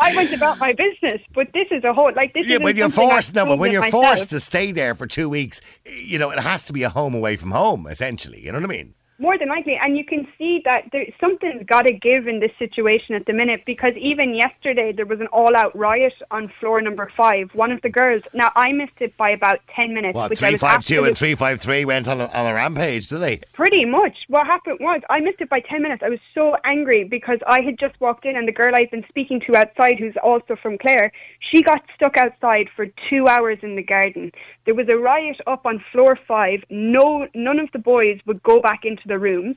I 0.00 0.14
went 0.14 0.32
about 0.32 0.58
my 0.60 0.72
business, 0.72 1.20
but 1.34 1.48
this 1.52 1.66
is 1.72 1.82
a 1.82 1.92
whole 1.92 2.12
like 2.14 2.32
this. 2.32 2.46
Yeah, 2.46 2.58
when 2.58 2.76
you're 2.76 2.88
forced, 2.90 3.34
no, 3.34 3.44
but 3.44 3.58
when 3.58 3.72
you're 3.72 3.80
myself. 3.80 4.04
forced 4.06 4.30
to 4.30 4.38
stay 4.38 4.70
there 4.70 4.94
for 4.94 5.08
two 5.08 5.28
weeks, 5.28 5.60
you 5.84 6.16
know, 6.20 6.30
it 6.30 6.38
has 6.38 6.64
to 6.66 6.72
be 6.72 6.84
a 6.84 6.90
home 6.90 7.14
away 7.16 7.36
from 7.36 7.50
home, 7.50 7.88
essentially. 7.88 8.40
You 8.40 8.52
know 8.52 8.60
what 8.60 8.70
I 8.70 8.72
mean? 8.78 8.94
More 9.18 9.36
than 9.38 9.48
likely, 9.48 9.78
and 9.82 9.96
you 9.96 10.04
can 10.04 10.28
see 10.38 10.62
that 10.64 10.84
there, 10.92 11.06
something's 11.20 11.66
got 11.66 11.82
to 11.82 11.92
give 11.92 12.28
in 12.28 12.40
this 12.40 12.52
situation 12.58 13.14
at 13.14 13.26
the 13.26 13.32
minute 13.32 13.62
because 13.66 13.94
even 13.96 14.34
yesterday 14.34 14.92
there 14.92 15.06
was 15.06 15.20
an 15.20 15.26
all-out 15.28 15.76
riot 15.76 16.12
on 16.30 16.52
floor 16.60 16.80
number 16.80 17.10
five. 17.16 17.50
One 17.52 17.72
of 17.72 17.82
the 17.82 17.88
girls. 17.88 18.22
Now 18.32 18.50
I 18.54 18.72
missed 18.72 19.00
it 19.00 19.16
by 19.16 19.30
about 19.30 19.58
ten 19.74 19.92
minutes. 19.92 20.14
What, 20.14 20.30
which 20.30 20.42
I 20.42 20.52
was 20.52 20.60
five 20.60 20.84
two 20.84 21.04
and 21.04 21.16
three 21.18 21.34
five 21.34 21.60
three 21.60 21.84
went 21.84 22.06
on 22.06 22.20
a, 22.20 22.26
on 22.26 22.46
a 22.46 22.54
rampage, 22.54 23.08
did 23.08 23.18
they? 23.18 23.40
Pretty 23.52 23.84
much. 23.84 24.16
What 24.28 24.46
happened 24.46 24.78
was 24.80 25.00
I 25.10 25.20
missed 25.20 25.40
it 25.40 25.48
by 25.48 25.60
10 25.60 25.82
minutes. 25.82 26.02
I 26.04 26.10
was 26.10 26.20
so 26.34 26.56
angry 26.64 27.04
because 27.04 27.38
I 27.46 27.62
had 27.62 27.78
just 27.78 28.00
walked 28.00 28.24
in 28.24 28.36
and 28.36 28.46
the 28.46 28.52
girl 28.52 28.70
I've 28.74 28.90
been 28.90 29.04
speaking 29.08 29.40
to 29.46 29.56
outside, 29.56 29.98
who's 29.98 30.14
also 30.22 30.56
from 30.62 30.78
Clare, 30.78 31.10
she 31.52 31.62
got 31.62 31.82
stuck 31.94 32.16
outside 32.16 32.68
for 32.76 32.86
two 33.10 33.26
hours 33.26 33.58
in 33.62 33.74
the 33.74 33.82
garden. 33.82 34.30
There 34.64 34.74
was 34.74 34.88
a 34.88 34.96
riot 34.96 35.40
up 35.46 35.66
on 35.66 35.82
floor 35.92 36.18
five. 36.28 36.62
No, 36.70 37.26
none 37.34 37.58
of 37.58 37.70
the 37.72 37.78
boys 37.78 38.20
would 38.26 38.42
go 38.42 38.60
back 38.60 38.84
into 38.84 39.07
the 39.08 39.18
rooms. 39.18 39.56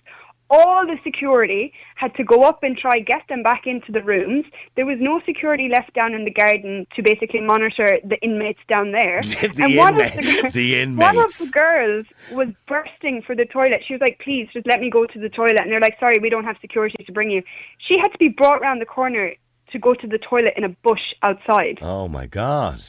All 0.54 0.86
the 0.86 0.98
security 1.02 1.72
had 1.96 2.14
to 2.16 2.26
go 2.26 2.42
up 2.44 2.62
and 2.62 2.78
try 2.78 3.00
get 3.00 3.22
them 3.30 3.42
back 3.42 3.62
into 3.66 3.90
the 3.94 4.02
rooms. 4.04 4.44
There 4.76 4.86
was 4.86 4.98
no 5.00 5.22
security 5.26 5.70
left 5.70 5.94
down 5.94 6.14
in 6.14 6.26
the 6.26 6.32
garden 6.32 6.86
to 6.98 7.02
basically 7.02 7.40
monitor 7.40 8.00
the 8.04 8.18
inmates 8.22 8.60
down 8.68 8.92
there. 8.92 9.22
The 9.56 9.64
and 9.64 9.78
one 9.78 9.96
of 10.02 10.12
inma- 10.12 10.52
the 10.52 10.76
inmates. 10.82 11.00
one 11.08 11.18
of 11.26 11.38
the 11.38 11.50
girls 11.54 12.06
was 12.34 12.50
bursting 12.68 13.22
for 13.26 13.34
the 13.34 13.46
toilet. 13.46 13.80
She 13.88 13.94
was 13.94 14.02
like, 14.02 14.20
please, 14.20 14.50
just 14.52 14.68
let 14.68 14.82
me 14.82 14.90
go 14.90 15.06
to 15.06 15.20
the 15.20 15.30
toilet. 15.30 15.62
And 15.62 15.72
they're 15.72 15.80
like, 15.80 15.98
sorry, 16.02 16.20
we 16.20 16.30
don't 16.30 16.44
have 16.44 16.58
security 16.60 17.02
to 17.06 17.12
bring 17.14 17.32
you. 17.32 17.44
She 17.88 17.98
had 17.98 18.10
to 18.10 18.18
be 18.18 18.28
brought 18.28 18.60
round 18.60 18.82
the 18.82 18.86
corner 18.86 19.34
to 19.72 19.80
go 19.80 19.94
to 19.94 20.06
the 20.06 20.18
toilet 20.18 20.56
in 20.58 20.66
a 20.66 20.70
bush 20.88 21.06
outside. 21.24 21.80
Oh 21.82 22.10
my 22.10 22.26
god! 22.26 22.84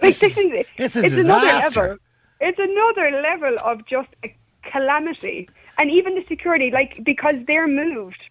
like, 0.00 0.16
this 0.18 0.20
this 0.20 0.38
is- 0.38 0.46
is, 0.46 0.66
this 0.78 0.96
is 0.96 1.04
it's 1.04 1.14
disaster. 1.16 1.80
another 1.80 1.88
level. 1.90 1.98
It's 2.40 2.58
another 2.58 3.20
level 3.20 3.54
of 3.62 3.86
just 3.86 4.08
a 4.24 4.34
calamity. 4.72 5.50
And 5.78 5.90
even 5.90 6.14
the 6.14 6.24
security, 6.28 6.70
like, 6.70 7.02
because 7.04 7.36
they're 7.46 7.68
moved. 7.68 8.22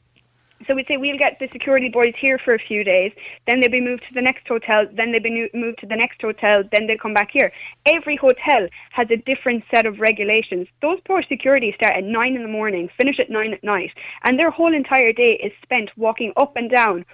So 0.68 0.76
we'd 0.76 0.88
say 0.88 0.98
we'll 0.98 1.18
get 1.18 1.40
the 1.40 1.50
security 1.52 1.90
boys 1.90 2.14
here 2.18 2.40
for 2.40 2.54
a 2.54 2.60
few 2.60 2.84
days, 2.84 3.12
then 3.48 3.60
they'll 3.60 3.70
be 3.70 3.82
moved 3.82 4.04
to 4.08 4.14
the 4.14 4.22
next 4.22 4.48
hotel, 4.48 4.86
then 4.94 5.12
they'll 5.12 5.22
be 5.22 5.50
moved 5.54 5.80
to 5.80 5.86
the 5.86 5.96
next 5.96 6.22
hotel, 6.22 6.64
then 6.72 6.88
they'll 6.88 6.98
come 6.98 7.14
back 7.14 7.32
here. 7.32 7.52
Every 7.86 8.16
hotel 8.16 8.68
has 8.92 9.08
a 9.12 9.18
different 9.18 9.64
set 9.74 9.86
of 9.86 10.00
regulations. 10.00 10.68
Those 10.82 11.00
poor 11.06 11.22
security 11.24 11.74
start 11.76 11.96
at 11.96 12.04
9 12.04 12.36
in 12.36 12.44
the 12.44 12.48
morning, 12.48 12.90
finish 12.98 13.20
at 13.20 13.30
9 13.30 13.54
at 13.54 13.64
night, 13.64 13.92
and 14.24 14.40
their 14.40 14.52
whole 14.52 14.74
entire 14.74 15.12
day 15.12 15.38
is 15.44 15.52
spent 15.64 15.90
walking 15.98 16.32
up 16.38 16.56
and 16.56 16.70
down 16.70 17.06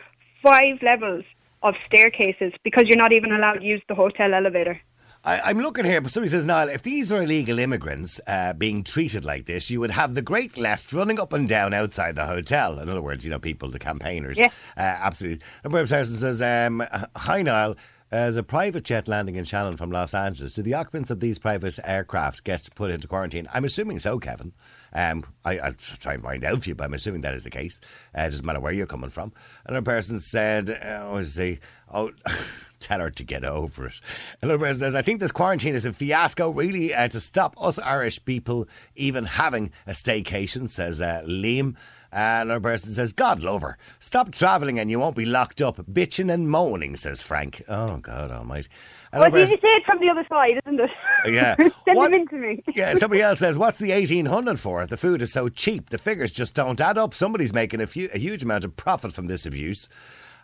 five 0.44 0.82
levels 0.84 1.26
of 1.64 1.76
staircases 1.84 2.54
because 2.64 2.84
you're 2.88 2.98
not 2.98 3.12
even 3.12 3.32
allowed 3.32 3.60
to 3.60 3.66
use 3.66 3.82
the 3.90 3.96
hotel 3.96 4.34
elevator. 4.34 4.80
I, 5.24 5.40
I'm 5.42 5.60
looking 5.60 5.86
here, 5.86 6.00
but 6.00 6.12
somebody 6.12 6.32
says, 6.32 6.46
Niall, 6.46 6.70
if 6.70 6.82
these 6.82 7.12
were 7.12 7.24
illegal 7.24 7.60
immigrants 7.60 8.22
uh, 8.26 8.54
being 8.54 8.84
treated 8.84 9.26
like 9.26 9.46
this, 9.46 9.70
you 9.70 9.80
would 9.82 9.92
have 9.92 10.16
the 10.16 10.22
great 10.22 10.58
left 10.58 10.94
running 10.94 11.20
up 11.20 11.34
and 11.34 11.48
down 11.48 11.74
outside 11.74 12.16
the 12.16 12.26
hotel. 12.26 12.80
In 12.80 12.88
other 12.88 13.02
words, 13.02 13.26
you 13.26 13.32
know, 13.32 13.40
people, 13.40 13.70
the 13.70 13.80
campaigners. 13.80 14.38
Yeah. 14.38 14.50
Uh, 14.78 14.82
absolutely. 14.82 15.46
And 15.64 15.72
Brave 15.72 15.90
person 15.90 16.16
says, 16.16 16.42
um, 16.42 16.86
Hi, 17.16 17.42
Niall. 17.42 17.76
As 18.12 18.38
a 18.38 18.44
private 18.44 18.86
jet 18.86 19.08
landing 19.08 19.36
in 19.36 19.44
Shannon 19.44 19.78
from 19.78 19.92
Los 19.92 20.16
Angeles, 20.16 20.56
do 20.56 20.64
the 20.64 20.74
occupants 20.74 21.12
of 21.12 21.20
these 21.20 21.38
private 21.38 21.78
aircraft 21.84 22.44
get 22.44 22.68
put 22.74 22.90
into 22.90 23.08
quarantine? 23.08 23.48
I'm 23.54 23.66
assuming 23.66 24.00
so, 24.00 24.18
Kevin. 24.18 24.52
Um, 24.94 25.24
I, 25.46 25.60
I'll 25.60 25.74
try 25.74 26.16
and 26.16 26.24
find 26.24 26.44
out 26.44 26.64
for 26.64 26.70
you, 26.70 26.74
but 26.76 26.86
I'm 26.86 26.96
assuming 26.96 27.22
that 27.22 27.36
is 27.36 27.44
the 27.44 27.52
case. 27.52 27.80
Uh, 28.18 28.22
it 28.22 28.32
doesn't 28.32 28.44
matter 28.48 28.60
where 28.60 28.74
you're 28.74 28.88
coming 28.88 29.12
from. 29.12 29.32
Another 29.68 29.84
person 29.84 30.20
said, 30.20 30.72
uh, 30.72 31.08
what 31.10 31.20
does 31.20 31.36
he 31.36 31.56
say? 31.56 31.60
Oh, 31.94 32.10
tell 32.80 33.00
her 33.00 33.10
to 33.10 33.24
get 33.24 33.44
over 33.44 33.88
it. 33.88 34.00
Another 34.42 34.60
person 34.60 34.80
says, 34.80 34.96
I 34.96 35.02
think 35.02 35.20
this 35.20 35.32
quarantine 35.32 35.76
is 35.76 35.86
a 35.86 35.94
fiasco, 35.94 36.50
really, 36.50 36.94
uh, 36.94 37.08
to 37.10 37.20
stop 37.20 37.56
us 37.62 37.80
Irish 37.80 38.24
people 38.26 38.68
even 38.96 39.26
having 39.26 39.72
a 39.88 39.92
staycation, 39.92 40.70
says 40.70 41.02
uh, 41.02 41.22
Liam. 41.26 41.76
Uh, 42.12 42.42
another 42.42 42.60
person 42.60 42.92
says, 42.92 43.14
God 43.14 43.44
love 43.44 43.62
her. 43.62 43.78
Stop 44.00 44.32
travelling 44.32 44.80
and 44.80 44.90
you 44.90 45.00
won't 45.00 45.16
be 45.16 45.26
locked 45.26 45.62
up. 45.62 45.78
Bitching 45.86 46.34
and 46.34 46.50
moaning, 46.50 46.96
says 46.96 47.22
Frank. 47.22 47.62
Oh, 47.68 47.98
God 47.98 48.32
almighty. 48.32 48.68
And 49.12 49.22
Well, 49.22 49.36
I 49.36 49.40
you 49.40 49.46
say 49.48 49.60
it 49.62 49.84
from 49.86 50.00
the 50.00 50.10
other 50.10 50.26
side, 50.28 50.60
isn't 50.66 50.80
it? 50.80 50.90
Yeah. 51.32 51.56
Send 51.58 51.72
What- 51.98 52.12
them 52.12 52.22
in 52.22 52.28
to 52.30 52.36
me. 52.38 52.64
yeah, 52.76 52.96
somebody 52.96 53.22
else 53.22 53.40
says, 53.40 53.58
"What's 53.58 53.78
the 53.78 53.92
eighteen 53.92 54.26
hundred 54.28 54.58
for? 54.60 54.88
The 54.88 54.96
food 54.96 55.22
is 55.22 55.34
so 55.34 55.50
cheap. 55.50 55.90
The 55.90 55.98
figures 55.98 56.32
just 56.32 56.54
don't 56.54 56.80
add 56.80 56.98
up. 56.98 57.14
Somebody's 57.14 57.52
making 57.54 57.82
a, 57.82 57.88
few, 57.88 58.10
a 58.14 58.18
huge 58.18 58.42
amount 58.42 58.64
of 58.64 58.76
profit 58.78 59.12
from 59.12 59.28
this 59.28 59.46
abuse." 59.46 59.90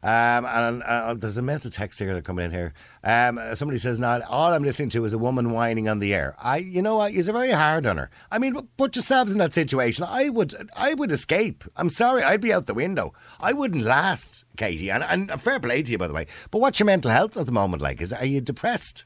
Um, 0.06 0.46
and 0.46 0.84
uh, 0.84 1.16
there's 1.16 1.38
a 1.38 1.42
mental 1.42 1.72
text 1.72 1.98
here 1.98 2.14
that's 2.14 2.28
coming 2.28 2.46
in 2.46 2.52
here. 2.52 2.76
Um, 3.04 3.40
somebody 3.56 3.80
says, 3.80 4.00
"Not 4.00 4.22
all 4.22 4.54
I'm 4.54 4.62
listening 4.62 4.90
to 4.90 5.04
is 5.04 5.14
a 5.14 5.18
woman 5.18 5.52
whining 5.52 5.90
on 5.90 5.98
the 5.98 6.14
air." 6.14 6.36
I, 6.38 6.58
you 6.58 6.84
know, 6.84 6.98
what? 6.98 7.12
He's 7.12 7.28
a 7.28 7.34
very 7.34 7.50
hard 7.50 7.88
on 7.88 7.98
her. 7.98 8.12
I 8.32 8.38
mean, 8.38 8.68
put 8.78 8.96
yourselves 8.96 9.32
in 9.32 9.40
that 9.40 9.52
situation. 9.52 10.06
I 10.08 10.30
would, 10.30 10.70
I 10.76 10.94
would 10.94 11.12
escape. 11.12 11.64
I'm 11.76 11.90
sorry, 11.90 12.22
I'd 12.22 12.40
be 12.40 12.54
out 12.54 12.68
the 12.68 12.76
window. 12.76 13.14
I 13.40 13.54
wouldn't 13.54 13.84
last, 13.84 14.46
Katie. 14.58 14.92
And, 14.92 15.04
and 15.04 15.42
fair 15.42 15.60
play 15.60 15.82
to 15.82 15.92
you, 15.92 15.98
by 15.98 16.06
the 16.08 16.14
way. 16.14 16.28
But 16.52 16.60
what's 16.60 16.80
your 16.80 16.86
mental 16.86 17.10
health 17.10 17.36
at 17.36 17.48
the 17.48 17.52
moment 17.52 17.82
like? 17.82 18.00
Is 18.00 18.14
are 18.14 18.26
you 18.26 18.42
depressed? 18.42 19.06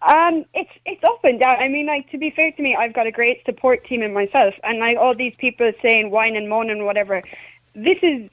Um, 0.00 0.46
it's 0.54 0.72
it's 0.86 1.04
up 1.04 1.22
and 1.24 1.38
down. 1.40 1.58
I 1.58 1.68
mean, 1.68 1.84
like 1.84 2.10
to 2.10 2.16
be 2.16 2.30
fair 2.30 2.52
to 2.52 2.62
me, 2.62 2.74
I've 2.74 2.94
got 2.94 3.06
a 3.06 3.12
great 3.12 3.44
support 3.44 3.84
team 3.84 4.00
in 4.02 4.14
myself, 4.14 4.54
and 4.64 4.78
like 4.78 4.96
all 4.96 5.14
these 5.14 5.34
people 5.36 5.70
saying 5.82 6.10
whine 6.10 6.36
and 6.36 6.48
moan 6.48 6.70
and 6.70 6.86
whatever. 6.86 7.22
This 7.74 7.98
is 8.02 8.30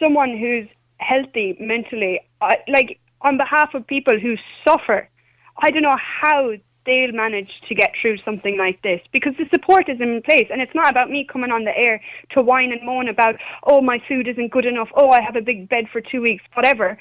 someone 0.00 0.36
who's 0.36 0.66
healthy 0.98 1.56
mentally. 1.60 2.20
I, 2.40 2.58
like 2.68 3.00
on 3.22 3.36
behalf 3.36 3.74
of 3.74 3.86
people 3.86 4.18
who 4.18 4.36
suffer, 4.66 5.08
I 5.58 5.70
don't 5.70 5.82
know 5.82 5.98
how 5.98 6.52
they'll 6.86 7.12
manage 7.12 7.50
to 7.68 7.74
get 7.74 7.92
through 8.00 8.16
something 8.24 8.56
like 8.56 8.80
this 8.82 9.00
because 9.12 9.34
the 9.36 9.46
support 9.52 9.88
is 9.88 10.00
in 10.00 10.22
place, 10.22 10.48
and 10.50 10.62
it's 10.62 10.74
not 10.74 10.90
about 10.90 11.10
me 11.10 11.26
coming 11.30 11.50
on 11.50 11.64
the 11.64 11.76
air 11.76 12.00
to 12.30 12.40
whine 12.40 12.72
and 12.72 12.84
moan 12.84 13.08
about 13.08 13.36
oh 13.64 13.80
my 13.80 14.00
food 14.08 14.26
isn't 14.28 14.50
good 14.50 14.64
enough, 14.64 14.88
oh 14.94 15.10
I 15.10 15.20
have 15.20 15.36
a 15.36 15.42
big 15.42 15.68
bed 15.68 15.86
for 15.92 16.00
two 16.00 16.22
weeks, 16.22 16.44
whatever 16.54 16.98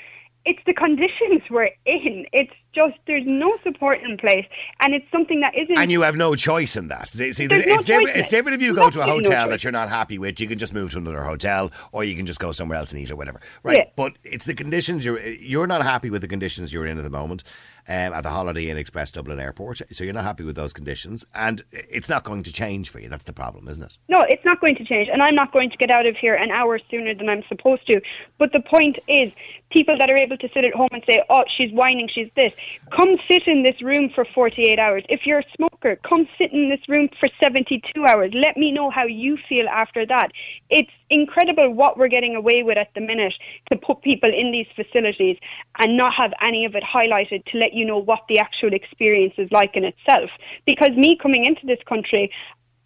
it's 0.48 0.60
the 0.66 0.74
conditions 0.74 1.42
we're 1.50 1.70
in. 1.86 2.26
It's 2.32 2.54
just 2.74 2.96
there's 3.06 3.26
no 3.26 3.58
support 3.64 4.00
in 4.02 4.18
place, 4.18 4.46
and 4.80 4.94
it's 4.94 5.06
something 5.12 5.42
that 5.42 5.54
isn't. 5.58 5.78
And 5.78 5.92
you 5.92 6.02
have 6.04 6.16
no 6.16 6.36
choice 6.36 6.78
in 6.78 6.88
that. 6.88 7.10
See, 7.10 7.34
see, 7.34 7.48
There's 7.48 7.66
no 7.66 7.74
it's, 7.74 7.84
different, 7.84 8.08
choice 8.08 8.16
in 8.16 8.20
it's 8.22 8.28
it. 8.30 8.36
different 8.38 8.56
if 8.56 8.62
you 8.62 8.74
go 8.74 8.90
to 8.90 9.00
a 9.00 9.02
Absolutely 9.02 9.30
no 9.30 9.36
hotel 9.36 9.50
that 9.50 9.64
you're 9.64 9.74
not 9.74 9.90
happy 9.90 10.18
with. 10.18 10.40
You 10.40 10.48
can 10.48 10.58
just 10.58 10.74
move 10.74 10.92
to 10.92 11.00
another 11.00 11.24
hotel, 11.24 11.72
or 11.92 12.06
you 12.06 12.16
can 12.16 12.26
just 12.26 12.40
go 12.40 12.54
somewhere 12.54 12.78
else 12.78 12.94
and 12.94 13.02
eat 13.02 13.12
or 13.12 13.18
whatever. 13.18 13.42
Right? 13.62 13.78
Yeah. 13.78 13.92
But 13.98 14.14
it's 14.24 14.46
the 14.46 14.54
conditions 14.54 15.04
you're 15.04 15.20
you're 15.20 15.68
not 15.68 15.84
happy 15.84 16.10
with 16.10 16.22
the 16.22 16.30
conditions 16.30 16.72
you're 16.72 16.86
in 16.86 16.98
at 16.98 17.04
the 17.04 17.10
moment. 17.10 17.44
Um, 17.90 18.12
at 18.12 18.24
the 18.24 18.30
Holiday 18.30 18.70
Inn 18.70 18.78
Express 18.78 19.14
Dublin 19.14 19.40
Airport, 19.40 19.82
so 19.92 20.04
you're 20.04 20.14
not 20.14 20.26
happy 20.26 20.44
with 20.44 20.58
those 20.58 20.74
conditions, 20.74 21.24
and 21.34 21.64
it's 21.72 22.10
not 22.10 22.26
going 22.26 22.44
to 22.44 22.52
change 22.52 22.90
for 22.90 23.00
you. 23.00 23.08
That's 23.08 23.24
the 23.24 23.32
problem, 23.32 23.70
isn't 23.70 23.82
it? 23.82 23.94
No, 24.10 24.18
it's 24.28 24.44
not 24.44 24.60
going 24.60 24.76
to 24.76 24.84
change, 24.84 25.08
and 25.10 25.24
I'm 25.24 25.36
not 25.36 25.54
going 25.54 25.70
to 25.70 25.78
get 25.78 25.90
out 25.90 26.06
of 26.06 26.18
here 26.18 26.36
an 26.36 26.52
hour 26.52 26.80
sooner 26.92 27.16
than 27.16 27.30
I'm 27.30 27.44
supposed 27.48 27.88
to. 27.88 28.02
But 28.40 28.52
the 28.52 28.60
point 28.60 28.98
is, 29.08 29.32
people 29.72 29.98
that 29.98 30.10
are 30.10 30.18
able 30.18 30.38
to 30.38 30.50
sit 30.54 30.66
at 30.66 30.74
home 30.74 30.90
and 30.92 31.02
say, 31.10 31.24
"Oh, 31.30 31.46
she's 31.56 31.72
whining, 31.72 32.10
she's 32.14 32.30
this," 32.36 32.52
come 32.92 33.16
sit 33.30 33.48
in 33.48 33.64
this 33.64 33.82
room 33.82 34.10
for 34.14 34.26
48 34.26 34.80
hours. 34.80 35.04
If 35.08 35.26
you're 35.26 35.40
a 35.40 35.52
smoker, 35.56 35.98
come 36.08 36.28
sit 36.38 36.52
in 36.52 36.70
this 36.70 36.82
room 36.90 37.08
for 37.20 37.30
72 37.42 37.82
hours. 38.06 38.32
Let 38.34 38.58
me 38.58 38.72
know 38.72 38.90
how 38.90 39.06
you 39.06 39.38
feel 39.48 39.68
after 39.70 40.06
that. 40.08 40.32
It's 40.70 40.92
incredible 41.10 41.74
what 41.74 41.98
we're 41.98 42.08
getting 42.08 42.36
away 42.36 42.64
with 42.64 42.78
at 42.78 42.90
the 42.96 43.02
minute 43.02 43.34
to 43.72 43.78
put 43.78 44.02
people 44.02 44.30
in 44.34 44.52
these 44.52 44.68
facilities 44.76 45.38
and 45.80 45.98
not 45.98 46.14
have 46.14 46.32
any 46.42 46.66
of 46.66 46.76
it 46.76 46.84
highlighted 46.84 47.46
to 47.46 47.58
let 47.58 47.74
you 47.74 47.86
know 47.86 47.98
what 47.98 48.22
the 48.30 48.40
actual 48.40 48.74
experience 48.74 49.34
is 49.38 49.50
like 49.52 49.76
in 49.76 49.84
itself. 49.84 50.30
Because 50.66 50.92
me 50.92 51.18
coming 51.22 51.46
into 51.46 51.66
this 51.66 51.80
country, 51.88 52.32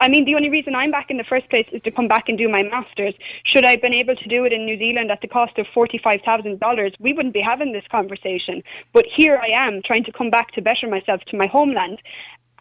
I 0.01 0.09
mean, 0.09 0.25
the 0.25 0.33
only 0.33 0.49
reason 0.49 0.73
I'm 0.73 0.89
back 0.89 1.11
in 1.11 1.17
the 1.17 1.23
first 1.23 1.47
place 1.51 1.67
is 1.71 1.81
to 1.83 1.91
come 1.91 2.07
back 2.07 2.27
and 2.27 2.35
do 2.35 2.49
my 2.49 2.63
master's. 2.63 3.13
Should 3.45 3.65
I 3.65 3.71
have 3.71 3.81
been 3.81 3.93
able 3.93 4.15
to 4.15 4.27
do 4.27 4.45
it 4.45 4.51
in 4.51 4.65
New 4.65 4.79
Zealand 4.79 5.11
at 5.11 5.21
the 5.21 5.27
cost 5.27 5.59
of 5.59 5.67
$45,000, 5.75 6.93
we 6.99 7.13
wouldn't 7.13 7.35
be 7.35 7.41
having 7.41 7.71
this 7.71 7.83
conversation. 7.91 8.63
But 8.93 9.05
here 9.15 9.37
I 9.37 9.49
am 9.67 9.81
trying 9.85 10.03
to 10.05 10.11
come 10.11 10.31
back 10.31 10.53
to 10.53 10.61
better 10.61 10.87
myself 10.89 11.21
to 11.27 11.37
my 11.37 11.45
homeland. 11.45 12.01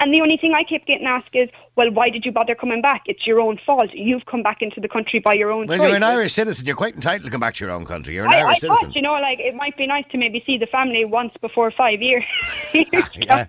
And 0.01 0.15
the 0.15 0.23
only 0.23 0.39
thing 0.39 0.55
I 0.57 0.65
keep 0.65 0.87
getting 0.87 1.07
asked 1.07 1.29
is, 1.35 1.49
well, 1.77 1.91
why 1.93 2.09
did 2.09 2.25
you 2.25 2.33
bother 2.33 2.55
coming 2.55 2.81
back? 2.81 3.03
It's 3.07 3.27
your 3.27 3.39
own 3.41 3.59
fault. 3.67 3.91
You've 3.93 4.25
come 4.27 4.43
back 4.43 4.63
into 4.63 4.81
the 4.81 4.89
country 4.89 5.21
by 5.21 5.35
your 5.35 5.53
own 5.53 5.67
Well, 5.67 5.77
choice. 5.79 5.89
you're 5.89 5.97
an 5.97 6.03
Irish 6.03 6.33
citizen. 6.33 6.65
You're 6.67 6.75
quite 6.75 6.95
entitled 6.95 7.25
to 7.25 7.31
come 7.31 7.41
back 7.41 7.55
to 7.57 7.65
your 7.65 7.73
own 7.73 7.85
country. 7.85 8.15
You're 8.15 8.25
an 8.25 8.33
I, 8.33 8.39
I 8.39 8.41
Irish 8.47 8.61
citizen. 8.61 8.87
thought, 8.87 8.97
you 8.97 9.03
know, 9.03 9.13
like 9.13 9.39
it 9.39 9.55
might 9.55 9.77
be 9.77 9.87
nice 9.87 10.05
to 10.13 10.19
maybe 10.19 10.43
see 10.47 10.57
the 10.59 10.67
family 10.67 11.05
once 11.05 11.33
before 11.41 11.71
five 11.71 12.01
years. 12.01 12.25
Yeah. 13.15 13.45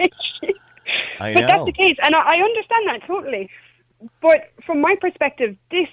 I 1.21 1.33
but 1.33 1.41
know. 1.41 1.47
that's 1.47 1.65
the 1.65 1.71
case, 1.73 1.95
and 2.03 2.15
I, 2.15 2.19
I 2.19 2.35
understand 2.41 2.87
that 2.87 3.01
totally. 3.07 3.49
But 4.21 4.51
from 4.65 4.81
my 4.81 4.95
perspective, 4.99 5.55
this 5.69 5.87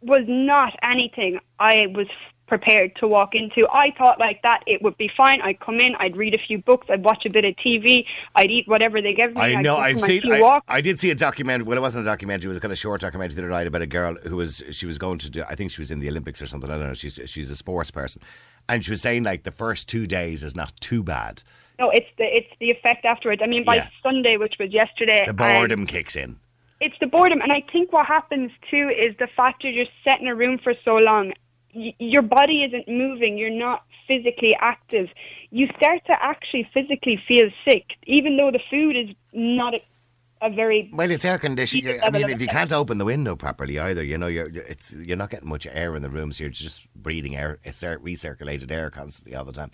was 0.00 0.24
not 0.28 0.72
anything 0.82 1.40
I 1.58 1.88
was 1.88 2.06
prepared 2.46 2.94
to 2.96 3.08
walk 3.08 3.34
into. 3.34 3.66
I 3.72 3.92
thought 3.98 4.18
like 4.20 4.40
that 4.42 4.60
it 4.66 4.82
would 4.82 4.96
be 4.96 5.10
fine. 5.16 5.40
I'd 5.40 5.60
come 5.60 5.80
in, 5.80 5.94
I'd 5.98 6.16
read 6.16 6.34
a 6.34 6.38
few 6.38 6.58
books, 6.58 6.86
I'd 6.90 7.04
watch 7.04 7.24
a 7.26 7.30
bit 7.30 7.44
of 7.44 7.54
TV, 7.56 8.04
I'd 8.34 8.50
eat 8.50 8.68
whatever 8.68 9.02
they 9.02 9.14
give 9.14 9.34
me. 9.34 9.40
I 9.40 9.60
know. 9.60 9.76
I've 9.76 10.00
seen. 10.00 10.22
I. 10.30 10.60
I 10.68 10.80
did 10.80 10.98
see 10.98 11.10
a 11.10 11.14
documentary. 11.14 11.64
Well, 11.64 11.78
it 11.78 11.80
wasn't 11.82 12.04
a 12.06 12.08
documentary. 12.10 12.46
It 12.46 12.50
was 12.50 12.58
a 12.58 12.60
kind 12.60 12.72
of 12.72 12.78
short 12.78 13.00
documentary 13.00 13.34
the 13.36 13.42
other 13.42 13.50
night 13.50 13.66
about 13.66 13.82
a 13.82 13.86
girl 13.86 14.14
who 14.24 14.36
was. 14.36 14.62
She 14.70 14.86
was 14.86 14.98
going 14.98 15.18
to 15.18 15.30
do. 15.30 15.42
I 15.48 15.54
think 15.54 15.70
she 15.70 15.80
was 15.80 15.90
in 15.90 16.00
the 16.00 16.08
Olympics 16.08 16.40
or 16.40 16.46
something. 16.46 16.70
I 16.70 16.78
don't 16.78 16.86
know. 16.86 16.94
She's 16.94 17.18
she's 17.26 17.50
a 17.50 17.56
sports 17.56 17.90
person, 17.90 18.22
and 18.68 18.84
she 18.84 18.90
was 18.90 19.00
saying 19.02 19.24
like 19.24 19.42
the 19.42 19.50
first 19.52 19.88
two 19.88 20.06
days 20.06 20.42
is 20.42 20.54
not 20.54 20.72
too 20.80 21.02
bad. 21.02 21.42
No, 21.78 21.90
it's 21.90 22.06
the 22.16 22.24
it's 22.24 22.48
the 22.60 22.70
effect 22.70 23.04
afterwards. 23.04 23.42
I 23.44 23.46
mean, 23.48 23.64
by 23.64 23.76
Yeah. 23.76 23.88
Sunday, 24.02 24.36
which 24.36 24.54
was 24.58 24.72
yesterday, 24.72 25.24
The 25.26 25.34
boredom 25.34 25.86
kicks 25.86 26.16
in. 26.16 26.38
it's 26.80 26.94
the 27.00 27.06
boredom, 27.06 27.40
and 27.42 27.52
I 27.52 27.62
think 27.72 27.92
what 27.92 28.06
happens 28.06 28.50
too 28.70 28.88
is 28.88 29.14
the 29.18 29.26
fact 29.36 29.62
you're 29.64 29.84
just 29.84 29.94
sat 30.04 30.20
in 30.20 30.26
a 30.26 30.34
room 30.34 30.58
for 30.62 30.72
so 30.84 30.94
long. 30.96 31.32
Y- 31.76 31.94
your 31.98 32.22
body 32.22 32.64
isn't 32.64 32.88
moving. 32.88 33.36
You're 33.36 33.50
not 33.50 33.84
physically 34.08 34.54
active. 34.60 35.08
You 35.50 35.68
start 35.76 36.00
to 36.06 36.14
actually 36.20 36.68
physically 36.72 37.20
feel 37.28 37.50
sick, 37.68 37.84
even 38.06 38.36
though 38.36 38.50
the 38.50 38.60
food 38.70 38.96
is 38.96 39.14
not 39.32 39.74
a, 39.74 39.80
a 40.40 40.50
very. 40.50 40.90
Well, 40.92 41.10
it's 41.10 41.24
air 41.24 41.38
conditioning. 41.38 41.84
Heated 41.84 42.00
I 42.02 42.10
mean, 42.10 42.28
if 42.30 42.40
you 42.40 42.46
can't 42.48 42.72
open 42.72 42.98
the 42.98 43.04
window 43.04 43.36
properly 43.36 43.78
either, 43.78 44.02
you 44.02 44.16
know, 44.16 44.26
you're 44.26 44.46
it's 44.46 44.92
you're 44.92 45.16
not 45.16 45.30
getting 45.30 45.48
much 45.48 45.66
air 45.66 45.94
in 45.94 46.02
the 46.02 46.10
room, 46.10 46.32
so 46.32 46.44
you're 46.44 46.50
just 46.50 46.82
breathing 46.94 47.36
air- 47.36 47.58
recirculated 47.64 48.72
air 48.72 48.90
constantly 48.90 49.36
all 49.36 49.44
the 49.44 49.52
time. 49.52 49.70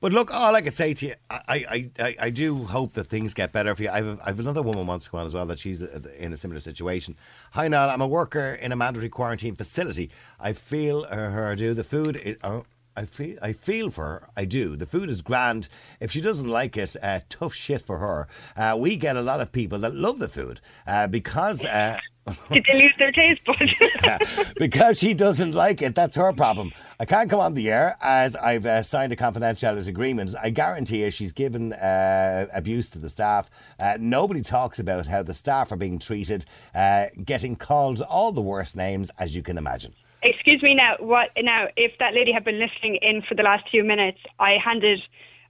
But 0.00 0.12
look, 0.12 0.32
all 0.32 0.54
I 0.54 0.60
could 0.60 0.74
say 0.74 0.94
to 0.94 1.06
you, 1.06 1.14
I, 1.30 1.40
I, 1.48 1.90
I, 1.98 2.16
I 2.20 2.30
do 2.30 2.64
hope 2.64 2.94
that 2.94 3.06
things 3.06 3.34
get 3.34 3.52
better 3.52 3.74
for 3.74 3.82
you. 3.82 3.90
I've, 3.90 4.20
I've 4.24 4.38
another 4.38 4.62
woman 4.62 4.86
wants 4.86 5.04
to 5.06 5.10
come 5.10 5.20
on 5.20 5.26
as 5.26 5.34
well 5.34 5.46
that 5.46 5.58
she's 5.58 5.82
uh, 5.82 6.00
in 6.18 6.32
a 6.32 6.36
similar 6.36 6.60
situation. 6.60 7.16
Hi, 7.52 7.68
Niall. 7.68 7.90
I'm 7.90 8.00
a 8.00 8.06
worker 8.06 8.54
in 8.54 8.72
a 8.72 8.76
mandatory 8.76 9.08
quarantine 9.08 9.56
facility. 9.56 10.10
I 10.38 10.52
feel 10.52 11.06
uh, 11.08 11.16
her 11.16 11.56
do 11.56 11.72
the 11.74 11.84
food. 11.84 12.16
Is, 12.16 12.36
oh, 12.44 12.64
I 12.96 13.04
feel 13.04 13.38
I 13.42 13.52
feel 13.52 13.90
for 13.90 14.04
her. 14.04 14.28
I 14.36 14.46
do. 14.46 14.74
The 14.74 14.86
food 14.86 15.10
is 15.10 15.20
grand. 15.20 15.68
If 16.00 16.10
she 16.12 16.20
doesn't 16.20 16.48
like 16.48 16.76
it, 16.76 16.96
uh, 17.02 17.20
tough 17.28 17.54
shit 17.54 17.82
for 17.82 17.98
her. 17.98 18.28
Uh, 18.56 18.76
we 18.78 18.96
get 18.96 19.16
a 19.16 19.22
lot 19.22 19.40
of 19.40 19.52
people 19.52 19.78
that 19.80 19.94
love 19.94 20.18
the 20.18 20.28
food 20.28 20.60
uh, 20.86 21.06
because. 21.06 21.64
Uh, 21.64 21.98
Did 22.50 22.64
they 22.66 22.82
lose 22.82 22.94
their 22.98 23.12
taste 23.12 23.40
buds? 23.44 23.72
because 24.56 24.98
she 24.98 25.14
doesn't 25.14 25.52
like 25.52 25.80
it. 25.82 25.94
That's 25.94 26.16
her 26.16 26.32
problem. 26.32 26.72
I 26.98 27.04
can't 27.04 27.30
come 27.30 27.38
on 27.38 27.54
the 27.54 27.70
air 27.70 27.96
as 28.00 28.34
I've 28.34 28.66
uh, 28.66 28.82
signed 28.82 29.12
a 29.12 29.16
confidentiality 29.16 29.86
agreement. 29.86 30.34
I 30.42 30.50
guarantee 30.50 31.02
you 31.02 31.10
she's 31.10 31.30
given 31.30 31.74
uh, 31.74 32.46
abuse 32.52 32.90
to 32.90 32.98
the 32.98 33.10
staff. 33.10 33.48
Uh, 33.78 33.98
nobody 34.00 34.42
talks 34.42 34.80
about 34.80 35.06
how 35.06 35.22
the 35.22 35.34
staff 35.34 35.70
are 35.70 35.76
being 35.76 36.00
treated, 36.00 36.46
uh, 36.74 37.06
getting 37.24 37.54
called 37.54 38.00
all 38.02 38.32
the 38.32 38.42
worst 38.42 38.74
names 38.76 39.10
as 39.18 39.36
you 39.36 39.42
can 39.42 39.56
imagine. 39.56 39.92
Excuse 40.26 40.60
me 40.60 40.74
now. 40.74 40.96
What 40.98 41.30
now? 41.40 41.68
If 41.76 41.92
that 42.00 42.12
lady 42.12 42.32
had 42.32 42.42
been 42.42 42.58
listening 42.58 42.96
in 42.96 43.22
for 43.22 43.36
the 43.36 43.44
last 43.44 43.68
few 43.70 43.84
minutes, 43.84 44.18
I 44.40 44.56
handed, 44.62 45.00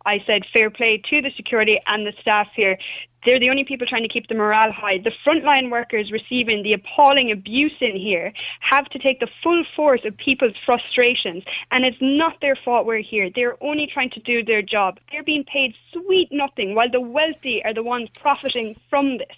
I 0.05 0.23
said 0.27 0.43
fair 0.53 0.69
play 0.69 1.03
to 1.09 1.23
the 1.23 1.31
security 1.35 1.81
and 1.87 2.07
the 2.07 2.13
staff 2.21 2.49
here. 2.55 2.77
They're 3.25 3.41
the 3.41 3.49
only 3.49 3.65
people 3.65 3.87
trying 3.87 4.03
to 4.03 4.09
keep 4.09 4.29
the 4.29 4.35
morale 4.35 4.71
high. 4.73 4.99
The 4.99 5.13
frontline 5.27 5.71
workers 5.71 6.13
receiving 6.13 6.63
the 6.63 6.75
appalling 6.75 7.33
abuse 7.33 7.73
in 7.81 7.97
here 7.97 8.35
have 8.61 8.85
to 8.91 8.99
take 8.99 9.19
the 9.19 9.29
full 9.43 9.65
force 9.75 10.03
of 10.05 10.15
people's 10.19 10.55
frustrations, 10.67 11.43
and 11.71 11.87
it's 11.87 11.97
not 12.03 12.35
their 12.43 12.57
fault 12.63 12.85
we're 12.85 13.03
here. 13.03 13.31
They're 13.35 13.57
only 13.65 13.89
trying 13.93 14.11
to 14.11 14.21
do 14.21 14.45
their 14.45 14.61
job. 14.61 14.99
They're 15.11 15.25
being 15.25 15.45
paid 15.45 15.75
sweet 15.91 16.29
nothing, 16.31 16.75
while 16.75 16.91
the 16.91 17.01
wealthy 17.01 17.65
are 17.65 17.73
the 17.73 17.83
ones 17.83 18.11
profiting 18.11 18.77
from 18.91 19.17
this. 19.19 19.37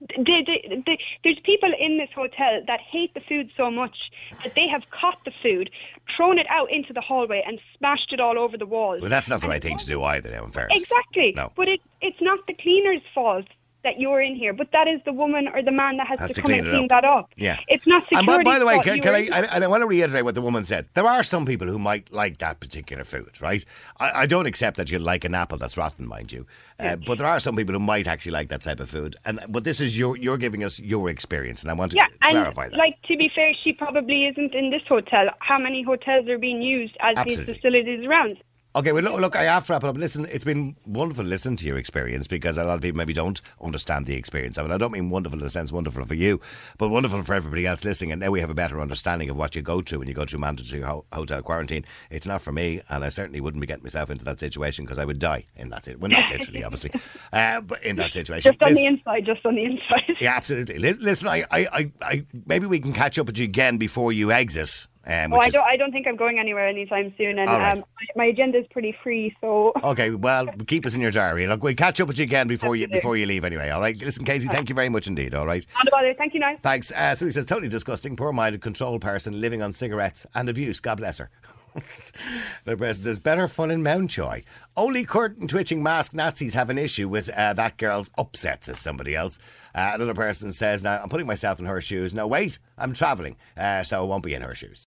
The, 0.00 0.16
the, 0.24 0.82
the, 0.86 0.98
there's 1.24 1.38
people 1.44 1.72
in 1.78 1.98
this 1.98 2.10
hotel 2.14 2.62
that 2.66 2.80
hate 2.80 3.14
the 3.14 3.20
food 3.20 3.50
so 3.56 3.70
much 3.70 3.96
that 4.42 4.54
they 4.54 4.68
have 4.68 4.82
caught 4.90 5.18
the 5.24 5.32
food, 5.42 5.70
thrown 6.16 6.38
it 6.38 6.46
out 6.48 6.70
into 6.70 6.92
the 6.92 7.00
hallway, 7.00 7.42
and 7.46 7.60
smashed 7.78 8.12
it 8.12 8.20
all 8.20 8.38
over 8.38 8.56
the 8.56 8.66
walls. 8.66 9.00
Well, 9.00 9.10
that's 9.10 9.28
not 9.28 9.40
the 9.40 9.46
And 9.46 9.52
right 9.52 9.62
thing 9.62 9.78
to 9.78 9.86
do 9.86 10.02
either, 10.02 10.30
now, 10.30 10.44
in 10.44 10.50
fairness. 10.50 10.82
Exactly. 10.82 11.32
No. 11.36 11.52
But 11.56 11.68
it, 11.68 11.80
it's 12.00 12.20
not 12.20 12.46
the 12.46 12.54
cleaner's 12.54 13.02
fault 13.14 13.46
that 13.84 13.98
you're 14.00 14.20
in 14.20 14.34
here, 14.34 14.52
but 14.52 14.70
that 14.72 14.88
is 14.88 15.00
the 15.04 15.12
woman 15.12 15.48
or 15.48 15.62
the 15.62 15.70
man 15.70 15.96
that 15.98 16.06
has, 16.08 16.18
Has 16.20 16.28
to, 16.30 16.34
to 16.34 16.42
come 16.42 16.50
and 16.52 16.66
clean 16.68 16.88
that 16.88 17.04
up. 17.04 17.30
Yeah. 17.36 17.58
It's 17.68 17.86
not 17.86 18.02
And 18.10 18.20
security. 18.20 18.44
by, 18.44 18.52
by 18.54 18.58
the 18.58 18.66
way, 18.66 18.78
can, 18.80 19.00
can 19.00 19.14
I, 19.14 19.28
I, 19.32 19.58
I 19.62 19.66
want 19.68 19.82
to 19.82 19.86
reiterate 19.86 20.24
what 20.24 20.34
the 20.34 20.42
woman 20.42 20.64
said. 20.64 20.88
There 20.94 21.06
are 21.06 21.22
some 21.22 21.46
people 21.46 21.68
who 21.68 21.78
might 21.78 22.12
like 22.12 22.38
that 22.38 22.58
particular 22.60 23.04
food, 23.04 23.40
right? 23.40 23.64
I, 24.00 24.22
I 24.22 24.26
don't 24.26 24.46
accept 24.46 24.76
that 24.78 24.90
you 24.90 24.98
like 24.98 25.24
an 25.24 25.34
apple 25.34 25.58
that's 25.58 25.76
rotten, 25.76 26.06
mind 26.06 26.32
you, 26.32 26.46
uh, 26.80 26.96
but 26.96 27.18
there 27.18 27.26
are 27.26 27.38
some 27.40 27.54
people 27.56 27.72
who 27.72 27.80
might 27.80 28.06
actually 28.06 28.32
like 28.32 28.48
that 28.48 28.62
type 28.62 28.80
of 28.80 28.90
food. 28.90 29.14
And 29.24 29.40
but 29.48 29.64
this 29.64 29.80
is 29.80 29.96
your 29.96 30.16
you're 30.16 30.38
giving 30.38 30.64
us 30.64 30.80
your 30.80 31.08
experience, 31.08 31.62
and 31.62 31.70
I 31.70 31.74
want 31.74 31.92
to 31.92 31.96
Yeah, 31.96 32.06
and 32.22 32.32
clarify 32.32 32.68
that. 32.70 32.76
like 32.76 33.00
to 33.02 33.16
be 33.16 33.30
fair, 33.34 33.52
she 33.62 33.72
probably 33.72 34.26
isn't 34.26 34.54
in 34.54 34.70
this 34.70 34.82
hotel. 34.88 35.28
How 35.38 35.58
many 35.58 35.82
hotels 35.82 36.28
are 36.28 36.38
being 36.38 36.62
used 36.62 36.96
as 37.00 37.16
Absolutely. 37.16 37.44
these 37.52 37.54
facilities 37.56 38.04
around? 38.06 38.38
Okay, 38.78 38.92
well, 38.92 39.02
look, 39.02 39.18
look, 39.20 39.34
I 39.34 39.42
have 39.42 39.66
to 39.66 39.72
wrap 39.72 39.82
it 39.82 39.88
up. 39.88 39.96
Listen, 39.96 40.24
it's 40.30 40.44
been 40.44 40.76
wonderful 40.86 41.24
to 41.24 41.28
listen 41.28 41.56
to 41.56 41.66
your 41.66 41.78
experience 41.78 42.28
because 42.28 42.56
a 42.58 42.62
lot 42.62 42.76
of 42.76 42.80
people 42.80 42.96
maybe 42.96 43.12
don't 43.12 43.40
understand 43.60 44.06
the 44.06 44.14
experience. 44.14 44.56
I 44.56 44.62
mean, 44.62 44.70
I 44.70 44.78
don't 44.78 44.92
mean 44.92 45.10
wonderful 45.10 45.36
in 45.36 45.44
the 45.44 45.50
sense 45.50 45.72
wonderful 45.72 46.04
for 46.04 46.14
you, 46.14 46.40
but 46.78 46.88
wonderful 46.88 47.24
for 47.24 47.34
everybody 47.34 47.66
else 47.66 47.84
listening. 47.84 48.12
And 48.12 48.20
now 48.20 48.30
we 48.30 48.38
have 48.38 48.50
a 48.50 48.54
better 48.54 48.80
understanding 48.80 49.30
of 49.30 49.36
what 49.36 49.56
you 49.56 49.62
go 49.62 49.82
through 49.82 49.98
when 49.98 50.06
you 50.06 50.14
go 50.14 50.24
to 50.24 50.38
mandatory 50.38 50.82
ho- 50.82 51.04
hotel 51.12 51.42
quarantine. 51.42 51.84
It's 52.08 52.24
not 52.24 52.40
for 52.40 52.52
me, 52.52 52.80
and 52.88 53.04
I 53.04 53.08
certainly 53.08 53.40
wouldn't 53.40 53.60
be 53.60 53.66
getting 53.66 53.82
myself 53.82 54.10
into 54.10 54.24
that 54.26 54.38
situation 54.38 54.84
because 54.84 54.98
I 55.00 55.04
would 55.04 55.18
die 55.18 55.46
in 55.56 55.70
that 55.70 55.86
situation. 55.86 56.00
Well, 56.00 56.10
not 56.12 56.30
literally, 56.30 56.62
obviously, 56.62 56.92
uh, 57.32 57.60
but 57.62 57.82
in 57.82 57.96
that 57.96 58.12
situation. 58.12 58.52
Just 58.52 58.62
on 58.62 58.68
Listen- 58.68 58.84
the 58.84 58.88
inside, 58.90 59.26
just 59.26 59.44
on 59.44 59.56
the 59.56 59.64
inside. 59.64 60.16
yeah, 60.20 60.36
absolutely. 60.36 60.78
Listen, 60.78 61.26
I, 61.26 61.44
I, 61.50 61.66
I, 61.72 61.92
I, 62.00 62.26
maybe 62.46 62.66
we 62.66 62.78
can 62.78 62.92
catch 62.92 63.18
up 63.18 63.26
with 63.26 63.38
you 63.38 63.44
again 63.44 63.76
before 63.76 64.12
you 64.12 64.30
exit. 64.30 64.86
Um, 65.08 65.32
Oh, 65.32 65.38
I 65.38 65.46
is- 65.46 65.52
don't. 65.54 65.64
I 65.64 65.76
don't 65.76 65.90
think 65.90 66.06
I'm 66.06 66.16
going 66.16 66.38
anywhere 66.38 66.68
anytime 66.68 67.14
soon, 67.16 67.38
and 67.38 67.48
right. 67.48 67.78
um, 67.78 67.84
my, 68.14 68.26
agenda 68.26 68.58
is 68.58 68.66
pretty 68.70 68.94
free. 69.02 69.34
So 69.40 69.72
Okay, 69.82 70.10
well, 70.10 70.46
keep 70.66 70.84
us 70.84 70.94
in 70.94 71.00
your 71.00 71.10
diary. 71.10 71.46
Look, 71.46 71.62
we'll 71.62 71.74
catch 71.74 72.00
up 72.00 72.08
with 72.08 72.18
you 72.18 72.24
again 72.24 72.46
before 72.46 72.76
you 72.76 72.86
before 72.88 73.16
you 73.16 73.24
leave. 73.26 73.44
Anyway, 73.44 73.70
all 73.70 73.80
right. 73.80 73.96
Listen, 73.96 74.24
Katie, 74.24 74.46
thank 74.46 74.68
you 74.68 74.74
very 74.74 74.88
much 74.90 75.06
indeed. 75.06 75.34
All 75.34 75.46
right. 75.46 75.66
not 75.74 75.88
a 75.88 75.90
bother. 75.90 76.14
Thank 76.14 76.34
you, 76.34 76.40
now. 76.40 76.56
Thanks. 76.62 76.92
Uh, 76.92 77.14
so 77.14 77.24
he 77.24 77.32
says, 77.32 77.46
totally 77.46 77.68
disgusting, 77.68 78.16
poor-minded, 78.16 78.60
controlled 78.60 79.00
person 79.00 79.40
living 79.40 79.62
on 79.62 79.72
cigarettes 79.72 80.26
and 80.34 80.48
abuse. 80.48 80.78
God 80.80 80.96
bless 80.96 81.18
her. 81.18 81.30
the 82.64 82.76
person 82.76 83.02
says, 83.04 83.20
better 83.20 83.46
fun 83.48 83.70
in 83.70 83.82
Mountjoy. 83.82 84.42
Only 84.76 85.04
curtain 85.04 85.46
twitching 85.46 85.82
masked 85.82 86.14
Nazis 86.14 86.54
have 86.54 86.70
an 86.70 86.78
issue 86.78 87.08
with 87.08 87.28
uh, 87.30 87.52
that 87.54 87.76
girl's 87.76 88.10
upset, 88.18 88.64
says 88.64 88.78
somebody 88.80 89.14
else. 89.14 89.38
Uh, 89.74 89.92
another 89.94 90.14
person 90.14 90.50
says, 90.50 90.82
now 90.82 91.00
I'm 91.02 91.08
putting 91.08 91.26
myself 91.26 91.60
in 91.60 91.66
her 91.66 91.80
shoes. 91.80 92.14
No, 92.14 92.26
wait, 92.26 92.58
I'm 92.76 92.92
travelling, 92.94 93.36
uh, 93.56 93.82
so 93.84 94.00
I 94.00 94.04
won't 94.04 94.24
be 94.24 94.34
in 94.34 94.42
her 94.42 94.54
shoes. 94.54 94.86